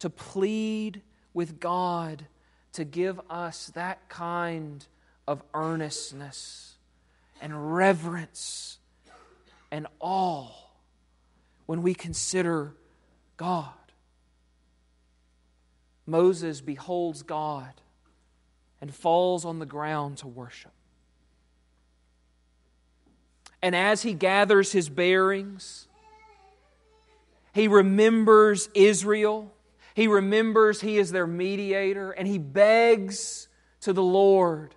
to 0.00 0.10
plead 0.10 1.02
with 1.32 1.60
God 1.60 2.26
to 2.72 2.84
give 2.84 3.20
us 3.30 3.68
that 3.74 4.08
kind 4.08 4.84
of 5.26 5.42
earnestness 5.54 6.74
and 7.40 7.74
reverence 7.74 8.78
and 9.70 9.86
awe 10.00 10.50
when 11.66 11.82
we 11.82 11.94
consider 11.94 12.74
God. 13.36 13.72
Moses 16.06 16.60
beholds 16.60 17.22
God 17.22 17.72
and 18.80 18.94
falls 18.94 19.44
on 19.44 19.58
the 19.58 19.66
ground 19.66 20.18
to 20.18 20.28
worship. 20.28 20.72
And 23.62 23.74
as 23.74 24.02
he 24.02 24.12
gathers 24.12 24.72
his 24.72 24.90
bearings, 24.90 25.88
he 27.54 27.66
remembers 27.66 28.68
Israel. 28.74 29.53
He 29.94 30.08
remembers 30.08 30.80
he 30.80 30.98
is 30.98 31.12
their 31.12 31.26
mediator, 31.26 32.10
and 32.10 32.28
he 32.28 32.38
begs 32.38 33.48
to 33.80 33.92
the 33.92 34.02
Lord 34.02 34.74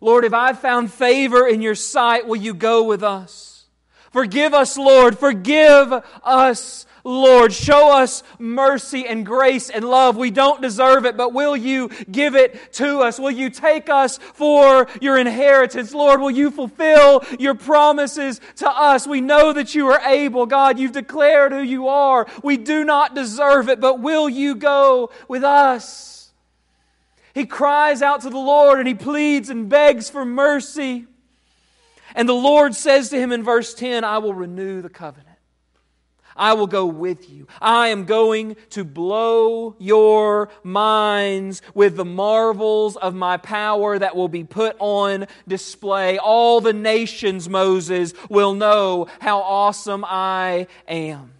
Lord, 0.00 0.24
if 0.24 0.34
I've 0.34 0.60
found 0.60 0.92
favor 0.92 1.46
in 1.46 1.60
your 1.60 1.74
sight, 1.74 2.26
will 2.26 2.36
you 2.36 2.54
go 2.54 2.84
with 2.84 3.02
us? 3.02 3.66
Forgive 4.12 4.54
us, 4.54 4.76
Lord. 4.78 5.18
Forgive 5.18 5.92
us, 6.22 6.86
Lord. 7.04 7.52
Show 7.52 7.92
us 7.92 8.22
mercy 8.38 9.06
and 9.06 9.24
grace 9.24 9.70
and 9.70 9.84
love. 9.84 10.16
We 10.16 10.30
don't 10.30 10.60
deserve 10.62 11.06
it, 11.06 11.16
but 11.16 11.32
will 11.32 11.56
you 11.56 11.90
give 12.10 12.34
it 12.34 12.72
to 12.74 13.00
us? 13.00 13.18
Will 13.18 13.30
you 13.30 13.50
take 13.50 13.88
us 13.88 14.18
for 14.18 14.88
your 15.00 15.18
inheritance? 15.18 15.94
Lord, 15.94 16.20
will 16.20 16.30
you 16.30 16.50
fulfill 16.50 17.24
your 17.38 17.54
promises 17.54 18.40
to 18.56 18.68
us? 18.68 19.06
We 19.06 19.20
know 19.20 19.52
that 19.52 19.74
you 19.74 19.88
are 19.88 20.00
able. 20.00 20.46
God, 20.46 20.78
you've 20.78 20.92
declared 20.92 21.52
who 21.52 21.62
you 21.62 21.88
are. 21.88 22.26
We 22.42 22.56
do 22.56 22.84
not 22.84 23.14
deserve 23.14 23.68
it, 23.68 23.80
but 23.80 24.00
will 24.00 24.28
you 24.28 24.54
go 24.54 25.10
with 25.28 25.44
us? 25.44 26.30
He 27.34 27.46
cries 27.46 28.02
out 28.02 28.22
to 28.22 28.30
the 28.30 28.36
Lord 28.36 28.80
and 28.80 28.88
he 28.88 28.94
pleads 28.94 29.48
and 29.48 29.68
begs 29.68 30.10
for 30.10 30.24
mercy. 30.24 31.06
And 32.14 32.28
the 32.28 32.34
Lord 32.34 32.74
says 32.74 33.10
to 33.10 33.16
him 33.16 33.30
in 33.30 33.44
verse 33.44 33.74
10, 33.74 34.02
I 34.02 34.18
will 34.18 34.34
renew 34.34 34.82
the 34.82 34.88
covenant. 34.88 35.27
I 36.38 36.54
will 36.54 36.66
go 36.66 36.86
with 36.86 37.28
you. 37.28 37.46
I 37.60 37.88
am 37.88 38.04
going 38.04 38.56
to 38.70 38.84
blow 38.84 39.74
your 39.78 40.48
minds 40.62 41.62
with 41.74 41.96
the 41.96 42.04
marvels 42.04 42.96
of 42.96 43.14
my 43.14 43.36
power 43.36 43.98
that 43.98 44.16
will 44.16 44.28
be 44.28 44.44
put 44.44 44.76
on 44.78 45.26
display. 45.46 46.18
All 46.18 46.60
the 46.60 46.72
nations, 46.72 47.48
Moses, 47.48 48.14
will 48.30 48.54
know 48.54 49.08
how 49.20 49.40
awesome 49.40 50.04
I 50.06 50.68
am. 50.86 51.37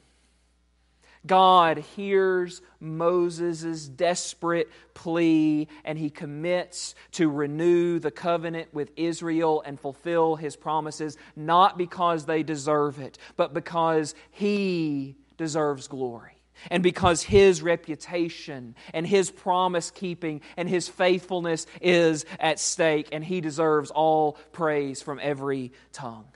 God 1.29 1.79
hears 1.79 2.61
Moses' 2.81 3.87
desperate 3.87 4.69
plea 4.95 5.69
and 5.85 5.97
he 5.97 6.11
commits 6.11 6.97
to 7.13 7.31
renew 7.31 8.01
the 8.01 8.11
covenant 8.11 8.75
with 8.75 8.91
Israel 8.97 9.63
and 9.65 9.79
fulfill 9.79 10.35
his 10.35 10.57
promises, 10.57 11.17
not 11.37 11.79
because 11.79 12.25
they 12.25 12.43
deserve 12.43 12.99
it, 12.99 13.19
but 13.37 13.55
because 13.55 14.17
he 14.33 15.17
deserves 15.37 15.87
glory. 15.87 16.33
And 16.71 16.83
because 16.83 17.23
his 17.23 17.63
reputation 17.63 18.75
and 18.93 19.07
his 19.07 19.31
promise 19.31 19.93
keeping 19.93 20.41
and 20.57 20.69
his 20.69 20.89
faithfulness 20.89 21.67
is 21.81 22.25
at 22.41 22.59
stake, 22.59 23.11
and 23.13 23.25
he 23.25 23.41
deserves 23.41 23.93
all 23.93 24.33
praise 24.51 25.01
from 25.01 25.21
every 25.23 25.73
tongue. 25.93 26.27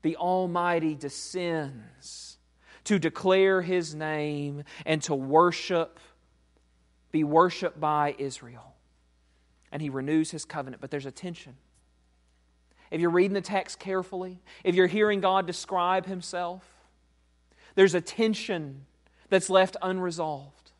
The 0.00 0.16
Almighty 0.16 0.94
descends 0.94 2.27
to 2.88 2.98
declare 2.98 3.60
his 3.60 3.94
name 3.94 4.64
and 4.86 5.02
to 5.02 5.14
worship, 5.14 6.00
be 7.12 7.22
worshiped 7.22 7.78
by 7.78 8.14
Israel. 8.16 8.74
And 9.70 9.82
he 9.82 9.90
renews 9.90 10.30
his 10.30 10.46
covenant, 10.46 10.80
but 10.80 10.90
there's 10.90 11.04
a 11.04 11.10
tension. 11.10 11.54
If 12.90 13.02
you're 13.02 13.10
reading 13.10 13.34
the 13.34 13.42
text 13.42 13.78
carefully, 13.78 14.40
if 14.64 14.74
you're 14.74 14.86
hearing 14.86 15.20
God 15.20 15.46
describe 15.46 16.06
himself, 16.06 16.64
there's 17.74 17.94
a 17.94 18.00
tension 18.00 18.86
that's 19.28 19.50
left 19.50 19.76
unresolved. 19.82 20.72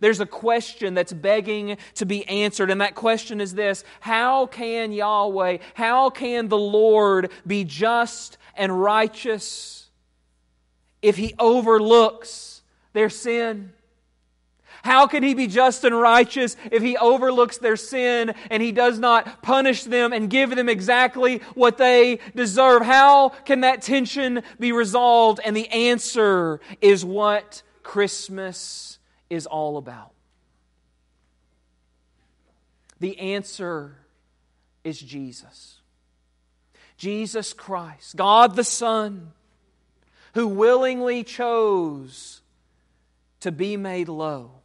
There's 0.00 0.20
a 0.20 0.26
question 0.26 0.92
that's 0.92 1.14
begging 1.14 1.78
to 1.94 2.04
be 2.04 2.28
answered, 2.28 2.70
and 2.70 2.82
that 2.82 2.94
question 2.94 3.40
is 3.40 3.54
this 3.54 3.84
How 4.00 4.44
can 4.44 4.92
Yahweh, 4.92 5.58
how 5.72 6.10
can 6.10 6.48
the 6.48 6.58
Lord 6.58 7.32
be 7.46 7.64
just 7.64 8.36
and 8.54 8.82
righteous 8.82 9.81
if 11.02 11.16
he 11.16 11.34
overlooks 11.38 12.62
their 12.92 13.10
sin? 13.10 13.72
How 14.82 15.06
can 15.06 15.22
he 15.22 15.34
be 15.34 15.46
just 15.46 15.84
and 15.84 15.96
righteous 15.98 16.56
if 16.70 16.82
he 16.82 16.96
overlooks 16.96 17.58
their 17.58 17.76
sin 17.76 18.34
and 18.50 18.60
he 18.62 18.72
does 18.72 18.98
not 18.98 19.42
punish 19.42 19.84
them 19.84 20.12
and 20.12 20.28
give 20.28 20.50
them 20.50 20.68
exactly 20.68 21.38
what 21.54 21.78
they 21.78 22.18
deserve? 22.34 22.82
How 22.82 23.28
can 23.28 23.60
that 23.60 23.82
tension 23.82 24.42
be 24.58 24.72
resolved? 24.72 25.40
And 25.44 25.56
the 25.56 25.68
answer 25.68 26.60
is 26.80 27.04
what 27.04 27.62
Christmas 27.84 28.98
is 29.30 29.46
all 29.46 29.76
about. 29.76 30.10
The 32.98 33.18
answer 33.18 33.96
is 34.82 35.00
Jesus. 35.00 35.80
Jesus 36.96 37.52
Christ, 37.52 38.16
God 38.16 38.56
the 38.56 38.64
Son 38.64 39.32
who 40.34 40.48
willingly 40.48 41.22
chose 41.22 42.40
to 43.40 43.52
be 43.52 43.76
made 43.76 44.08
low 44.08 44.61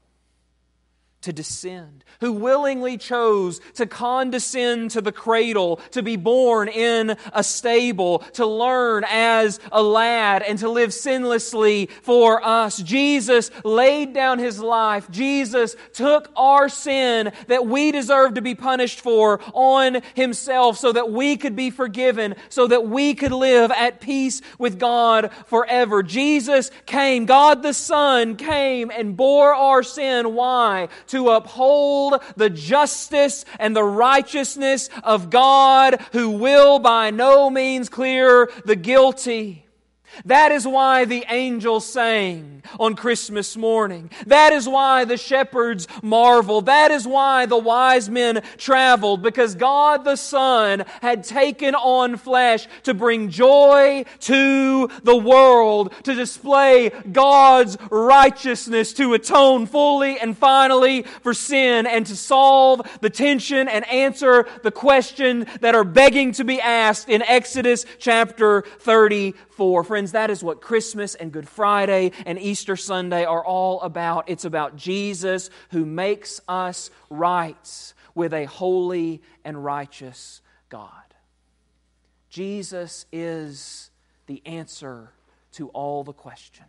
to 1.27 1.33
descend, 1.33 2.05
who 2.21 2.31
willingly 2.31 2.97
chose 2.97 3.59
to 3.73 3.85
condescend 3.85 4.91
to 4.91 5.01
the 5.01 5.11
cradle, 5.11 5.75
to 5.91 6.01
be 6.01 6.15
born 6.15 6.69
in 6.69 7.17
a 7.33 7.43
stable, 7.43 8.19
to 8.31 8.45
learn 8.45 9.03
as 9.09 9.59
a 9.73 9.83
lad, 9.83 10.41
and 10.41 10.57
to 10.57 10.69
live 10.69 10.91
sinlessly 10.91 11.89
for 12.01 12.41
us. 12.41 12.77
Jesus 12.77 13.51
laid 13.65 14.13
down 14.13 14.39
his 14.39 14.61
life. 14.61 15.11
Jesus 15.11 15.75
took 15.91 16.31
our 16.37 16.69
sin 16.69 17.33
that 17.47 17.67
we 17.67 17.91
deserve 17.91 18.35
to 18.35 18.41
be 18.41 18.55
punished 18.55 19.01
for 19.01 19.41
on 19.51 20.01
himself 20.15 20.77
so 20.77 20.93
that 20.93 21.11
we 21.11 21.35
could 21.35 21.57
be 21.57 21.71
forgiven, 21.71 22.35
so 22.47 22.67
that 22.67 22.87
we 22.87 23.15
could 23.15 23.33
live 23.33 23.69
at 23.71 23.99
peace 23.99 24.41
with 24.57 24.79
God 24.79 25.29
forever. 25.47 26.03
Jesus 26.03 26.71
came, 26.85 27.25
God 27.25 27.63
the 27.63 27.73
Son 27.73 28.37
came 28.37 28.91
and 28.91 29.17
bore 29.17 29.53
our 29.53 29.83
sin. 29.83 30.33
Why? 30.33 30.87
To 31.07 31.16
to 31.17 31.29
uphold 31.31 32.21
the 32.35 32.49
justice 32.49 33.43
and 33.59 33.75
the 33.75 33.83
righteousness 33.83 34.87
of 35.03 35.31
God 35.31 35.99
who 36.11 36.29
will 36.29 36.77
by 36.77 37.09
no 37.09 37.49
means 37.49 37.89
clear 37.89 38.51
the 38.65 38.75
guilty. 38.75 39.66
That 40.25 40.51
is 40.51 40.67
why 40.67 41.05
the 41.05 41.25
angels 41.29 41.85
sang 41.85 42.63
on 42.79 42.95
Christmas 42.95 43.55
morning. 43.55 44.09
That 44.25 44.53
is 44.53 44.67
why 44.67 45.05
the 45.05 45.17
shepherds 45.17 45.87
marveled. 46.01 46.65
That 46.65 46.91
is 46.91 47.07
why 47.07 47.45
the 47.45 47.57
wise 47.57 48.09
men 48.09 48.41
traveled, 48.57 49.21
because 49.21 49.55
God 49.55 50.03
the 50.03 50.15
Son 50.15 50.83
had 51.01 51.23
taken 51.23 51.75
on 51.75 52.17
flesh 52.17 52.67
to 52.83 52.93
bring 52.93 53.29
joy 53.29 54.05
to 54.21 54.89
the 55.03 55.15
world, 55.15 55.93
to 56.03 56.13
display 56.13 56.89
God's 57.11 57.77
righteousness, 57.89 58.93
to 58.93 59.13
atone 59.13 59.65
fully 59.65 60.19
and 60.19 60.37
finally 60.37 61.03
for 61.03 61.33
sin, 61.33 61.85
and 61.85 62.05
to 62.05 62.15
solve 62.15 62.81
the 63.01 63.09
tension 63.09 63.67
and 63.67 63.87
answer 63.87 64.47
the 64.63 64.71
question 64.71 65.45
that 65.61 65.75
are 65.75 65.83
begging 65.83 66.31
to 66.33 66.43
be 66.43 66.59
asked 66.59 67.09
in 67.09 67.21
Exodus 67.21 67.85
chapter 67.99 68.63
34. 68.79 69.46
Friends, 69.57 70.11
that 70.11 70.29
is 70.29 70.43
what 70.43 70.61
Christmas 70.61 71.15
and 71.15 71.31
Good 71.31 71.49
Friday 71.49 72.11
and 72.27 72.37
Easter 72.37 72.75
Sunday 72.75 73.25
are 73.25 73.43
all 73.43 73.81
about. 73.81 74.29
It's 74.29 74.45
about 74.45 74.75
Jesus 74.75 75.49
who 75.71 75.83
makes 75.83 76.39
us 76.47 76.91
right 77.09 77.93
with 78.13 78.33
a 78.33 78.45
holy 78.45 79.23
and 79.43 79.63
righteous 79.63 80.41
God. 80.69 80.91
Jesus 82.29 83.07
is 83.11 83.89
the 84.27 84.43
answer 84.45 85.11
to 85.53 85.69
all 85.69 86.03
the 86.03 86.13
questions. 86.13 86.67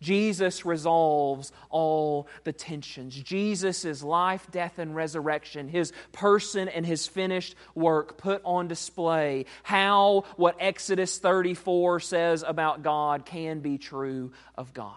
Jesus 0.00 0.64
resolves 0.64 1.52
all 1.70 2.28
the 2.44 2.52
tensions. 2.52 3.14
Jesus 3.14 3.84
life, 4.02 4.46
death, 4.50 4.78
and 4.78 4.94
resurrection, 4.94 5.68
his 5.68 5.92
person 6.12 6.68
and 6.68 6.86
his 6.86 7.06
finished 7.06 7.54
work 7.74 8.18
put 8.18 8.42
on 8.44 8.68
display. 8.68 9.46
How 9.62 10.24
what 10.36 10.56
Exodus 10.60 11.18
34 11.18 12.00
says 12.00 12.44
about 12.46 12.82
God 12.82 13.24
can 13.26 13.60
be 13.60 13.78
true 13.78 14.32
of 14.54 14.74
God. 14.74 14.94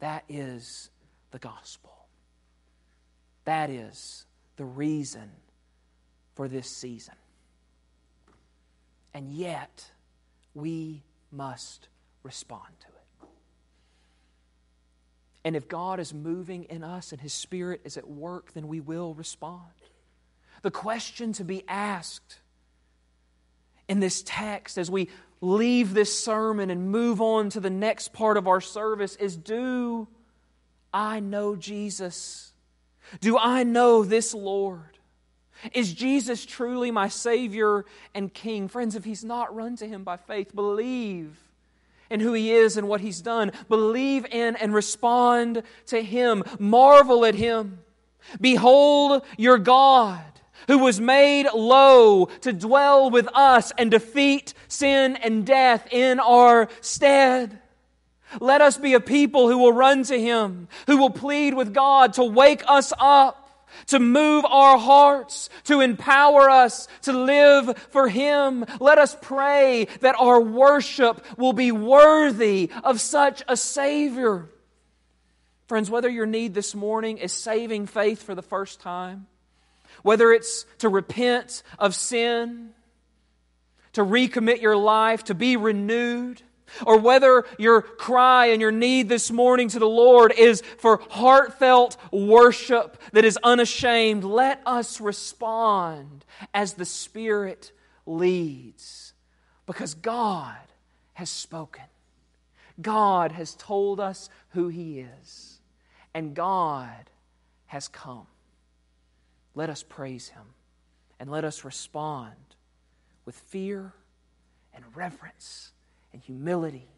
That 0.00 0.24
is 0.28 0.90
the 1.30 1.38
gospel. 1.38 1.92
That 3.44 3.70
is 3.70 4.24
the 4.56 4.64
reason 4.64 5.30
for 6.34 6.48
this 6.48 6.68
season. 6.68 7.14
And 9.14 9.32
yet, 9.32 9.90
we 10.54 11.02
must 11.32 11.88
respond 12.22 12.68
to 12.80 12.86
it. 12.86 12.97
And 15.44 15.56
if 15.56 15.68
God 15.68 16.00
is 16.00 16.12
moving 16.12 16.64
in 16.64 16.82
us 16.82 17.12
and 17.12 17.20
His 17.20 17.32
Spirit 17.32 17.82
is 17.84 17.96
at 17.96 18.08
work, 18.08 18.52
then 18.52 18.68
we 18.68 18.80
will 18.80 19.14
respond. 19.14 19.62
The 20.62 20.70
question 20.70 21.32
to 21.34 21.44
be 21.44 21.64
asked 21.68 22.40
in 23.88 24.00
this 24.00 24.22
text 24.26 24.76
as 24.76 24.90
we 24.90 25.08
leave 25.40 25.94
this 25.94 26.18
sermon 26.18 26.70
and 26.70 26.90
move 26.90 27.20
on 27.20 27.50
to 27.50 27.60
the 27.60 27.70
next 27.70 28.12
part 28.12 28.36
of 28.36 28.48
our 28.48 28.60
service 28.60 29.16
is 29.16 29.36
do 29.36 30.08
I 30.92 31.20
know 31.20 31.54
Jesus? 31.54 32.52
Do 33.20 33.38
I 33.38 33.62
know 33.62 34.02
this 34.04 34.34
Lord? 34.34 34.98
Is 35.72 35.92
Jesus 35.92 36.44
truly 36.44 36.90
my 36.90 37.08
Savior 37.08 37.84
and 38.14 38.32
King? 38.32 38.68
Friends, 38.68 38.94
if 38.94 39.04
He's 39.04 39.24
not, 39.24 39.54
run 39.54 39.76
to 39.76 39.86
Him 39.86 40.04
by 40.04 40.16
faith. 40.16 40.54
Believe 40.54 41.36
in 42.10 42.20
who 42.20 42.32
He 42.32 42.52
is 42.52 42.76
and 42.76 42.88
what 42.88 43.00
He's 43.00 43.20
done. 43.20 43.52
Believe 43.68 44.26
in 44.26 44.56
and 44.56 44.74
respond 44.74 45.62
to 45.86 46.02
Him. 46.02 46.44
Marvel 46.58 47.24
at 47.24 47.34
Him. 47.34 47.80
Behold 48.40 49.22
your 49.36 49.58
God 49.58 50.22
who 50.66 50.78
was 50.78 51.00
made 51.00 51.46
low 51.54 52.26
to 52.42 52.52
dwell 52.52 53.10
with 53.10 53.28
us 53.34 53.72
and 53.78 53.90
defeat 53.90 54.54
sin 54.68 55.16
and 55.16 55.46
death 55.46 55.88
in 55.90 56.20
our 56.20 56.68
stead. 56.80 57.58
Let 58.40 58.60
us 58.60 58.76
be 58.76 58.94
a 58.94 59.00
people 59.00 59.48
who 59.48 59.58
will 59.58 59.72
run 59.72 60.02
to 60.04 60.20
Him, 60.20 60.68
who 60.86 60.98
will 60.98 61.10
plead 61.10 61.54
with 61.54 61.72
God 61.72 62.14
to 62.14 62.24
wake 62.24 62.62
us 62.68 62.92
up, 62.98 63.37
to 63.88 63.98
move 63.98 64.44
our 64.44 64.78
hearts, 64.78 65.48
to 65.64 65.80
empower 65.80 66.50
us 66.50 66.88
to 67.02 67.12
live 67.12 67.76
for 67.90 68.08
Him. 68.08 68.64
Let 68.80 68.98
us 68.98 69.16
pray 69.20 69.86
that 70.00 70.16
our 70.18 70.40
worship 70.40 71.24
will 71.36 71.52
be 71.52 71.72
worthy 71.72 72.70
of 72.84 73.00
such 73.00 73.42
a 73.48 73.56
Savior. 73.56 74.48
Friends, 75.66 75.90
whether 75.90 76.08
your 76.08 76.26
need 76.26 76.54
this 76.54 76.74
morning 76.74 77.18
is 77.18 77.32
saving 77.32 77.86
faith 77.86 78.22
for 78.22 78.34
the 78.34 78.42
first 78.42 78.80
time, 78.80 79.26
whether 80.02 80.32
it's 80.32 80.64
to 80.78 80.88
repent 80.88 81.62
of 81.78 81.94
sin, 81.94 82.70
to 83.92 84.02
recommit 84.02 84.62
your 84.62 84.76
life, 84.76 85.24
to 85.24 85.34
be 85.34 85.56
renewed, 85.56 86.40
or 86.86 86.98
whether 86.98 87.44
your 87.58 87.82
cry 87.82 88.46
and 88.46 88.60
your 88.60 88.72
need 88.72 89.08
this 89.08 89.30
morning 89.30 89.68
to 89.68 89.78
the 89.78 89.88
Lord 89.88 90.32
is 90.36 90.62
for 90.78 91.00
heartfelt 91.10 91.96
worship 92.12 93.00
that 93.12 93.24
is 93.24 93.38
unashamed, 93.42 94.24
let 94.24 94.62
us 94.66 95.00
respond 95.00 96.24
as 96.52 96.74
the 96.74 96.84
Spirit 96.84 97.72
leads. 98.06 99.12
Because 99.66 99.94
God 99.94 100.56
has 101.14 101.28
spoken. 101.30 101.84
God 102.80 103.32
has 103.32 103.54
told 103.54 104.00
us 104.00 104.30
who 104.50 104.68
He 104.68 105.00
is. 105.00 105.60
And 106.14 106.34
God 106.34 107.10
has 107.66 107.88
come. 107.88 108.26
Let 109.54 109.68
us 109.68 109.82
praise 109.82 110.28
Him 110.28 110.44
and 111.20 111.30
let 111.30 111.44
us 111.44 111.64
respond 111.64 112.34
with 113.24 113.34
fear 113.34 113.92
and 114.72 114.84
reverence 114.94 115.72
and 116.18 116.24
humility 116.24 116.88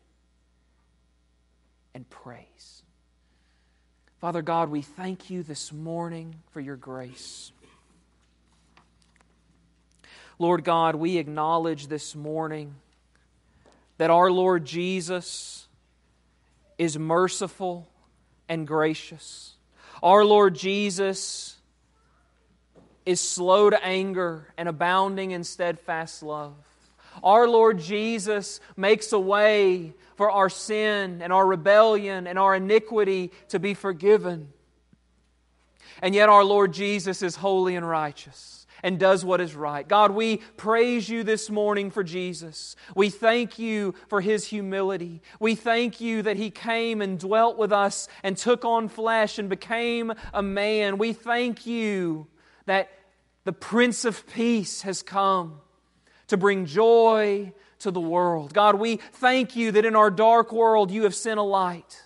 and 1.94 2.08
praise. 2.08 2.82
Father 4.18 4.40
God, 4.40 4.70
we 4.70 4.80
thank 4.80 5.28
you 5.28 5.42
this 5.42 5.74
morning 5.74 6.36
for 6.52 6.60
your 6.60 6.76
grace. 6.76 7.52
Lord 10.38 10.64
God, 10.64 10.94
we 10.94 11.18
acknowledge 11.18 11.88
this 11.88 12.16
morning 12.16 12.76
that 13.98 14.08
our 14.08 14.30
Lord 14.30 14.64
Jesus 14.64 15.68
is 16.78 16.98
merciful 16.98 17.86
and 18.48 18.66
gracious. 18.66 19.52
Our 20.02 20.24
Lord 20.24 20.54
Jesus 20.54 21.56
is 23.04 23.20
slow 23.20 23.68
to 23.68 23.84
anger 23.84 24.46
and 24.56 24.66
abounding 24.66 25.32
in 25.32 25.44
steadfast 25.44 26.22
love. 26.22 26.54
Our 27.22 27.48
Lord 27.48 27.78
Jesus 27.78 28.60
makes 28.76 29.12
a 29.12 29.18
way 29.18 29.94
for 30.16 30.30
our 30.30 30.48
sin 30.48 31.22
and 31.22 31.32
our 31.32 31.46
rebellion 31.46 32.26
and 32.26 32.38
our 32.38 32.54
iniquity 32.54 33.32
to 33.48 33.58
be 33.58 33.74
forgiven. 33.74 34.52
And 36.02 36.14
yet, 36.14 36.28
our 36.28 36.44
Lord 36.44 36.72
Jesus 36.72 37.22
is 37.22 37.36
holy 37.36 37.76
and 37.76 37.86
righteous 37.88 38.66
and 38.82 38.98
does 38.98 39.24
what 39.24 39.40
is 39.40 39.54
right. 39.54 39.86
God, 39.86 40.10
we 40.12 40.38
praise 40.56 41.08
you 41.08 41.22
this 41.22 41.50
morning 41.50 41.90
for 41.90 42.02
Jesus. 42.02 42.76
We 42.94 43.10
thank 43.10 43.58
you 43.58 43.94
for 44.08 44.20
his 44.20 44.46
humility. 44.46 45.22
We 45.38 45.54
thank 45.54 46.00
you 46.00 46.22
that 46.22 46.36
he 46.36 46.50
came 46.50 47.02
and 47.02 47.18
dwelt 47.18 47.58
with 47.58 47.72
us 47.72 48.08
and 48.22 48.36
took 48.36 48.64
on 48.64 48.88
flesh 48.88 49.38
and 49.38 49.48
became 49.48 50.12
a 50.32 50.42
man. 50.42 50.98
We 50.98 51.12
thank 51.12 51.66
you 51.66 52.26
that 52.66 52.90
the 53.44 53.52
Prince 53.52 54.04
of 54.04 54.26
Peace 54.26 54.82
has 54.82 55.02
come 55.02 55.60
to 56.30 56.36
bring 56.36 56.66
joy 56.66 57.52
to 57.80 57.90
the 57.90 58.00
world. 58.00 58.52
God, 58.52 58.76
we 58.76 58.96
thank 58.96 59.56
you 59.56 59.72
that 59.72 59.84
in 59.84 59.96
our 59.96 60.10
dark 60.10 60.52
world 60.52 60.90
you 60.90 61.04
have 61.04 61.14
sent 61.14 61.38
a 61.38 61.44
light. 61.44 62.02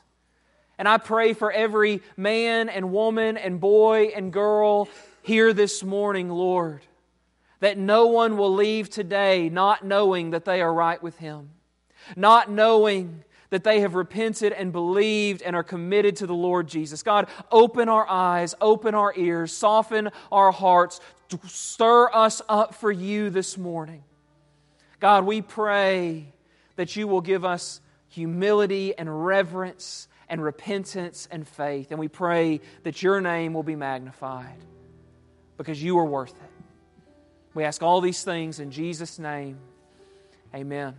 And 0.79 0.89
I 0.89 0.99
pray 0.99 1.35
for 1.35 1.53
every 1.53 2.03
man 2.17 2.69
and 2.69 2.93
woman 2.93 3.37
and 3.37 3.61
boy 3.61 4.13
and 4.15 4.33
girl 4.33 4.89
here 5.23 5.53
this 5.53 5.85
morning, 5.85 6.29
Lord, 6.29 6.81
that 7.61 7.79
no 7.79 8.07
one 8.07 8.37
will 8.37 8.53
leave 8.53 8.91
today 8.91 9.49
not 9.49 9.85
knowing 9.85 10.31
that 10.31 10.45
they 10.45 10.61
are 10.61 10.73
right 10.73 11.03
with 11.03 11.19
Him, 11.19 11.51
not 12.17 12.51
knowing 12.51 13.25
that 13.51 13.63
they 13.63 13.81
have 13.81 13.95
repented 13.95 14.53
and 14.53 14.73
believed 14.73 15.43
and 15.43 15.55
are 15.55 15.63
committed 15.63 16.17
to 16.17 16.27
the 16.27 16.35
Lord 16.35 16.67
Jesus. 16.67 17.03
God, 17.03 17.29
open 17.53 17.89
our 17.89 18.09
eyes, 18.09 18.55
open 18.61 18.95
our 18.95 19.13
ears, 19.17 19.53
soften 19.53 20.11
our 20.33 20.51
hearts, 20.51 21.01
stir 21.47 22.11
us 22.13 22.43
up 22.49 22.75
for 22.75 22.91
you 22.91 23.31
this 23.31 23.57
morning. 23.57 24.03
God, 25.05 25.27
we 25.27 25.43
pray 25.43 26.33
that 26.77 26.97
you 26.97 27.07
will 27.07 27.21
give 27.21 27.45
us 27.45 27.83
humility 28.09 28.97
and 28.97 29.27
reverence 29.27 30.09
and 30.31 30.43
repentance 30.43 31.29
and 31.31 31.47
faith. 31.47 31.91
And 31.91 32.01
we 32.01 32.09
pray 32.09 32.63
that 32.85 33.03
your 33.03 33.21
name 33.21 33.53
will 33.53 33.63
be 33.63 33.77
magnified 33.77 34.57
because 35.59 35.83
you 35.83 35.99
are 35.99 36.07
worth 36.07 36.33
it. 36.33 36.51
We 37.53 37.65
ask 37.65 37.83
all 37.83 38.01
these 38.01 38.25
things 38.25 38.61
in 38.61 38.71
Jesus' 38.71 39.19
name. 39.19 39.59
Amen. 40.55 40.95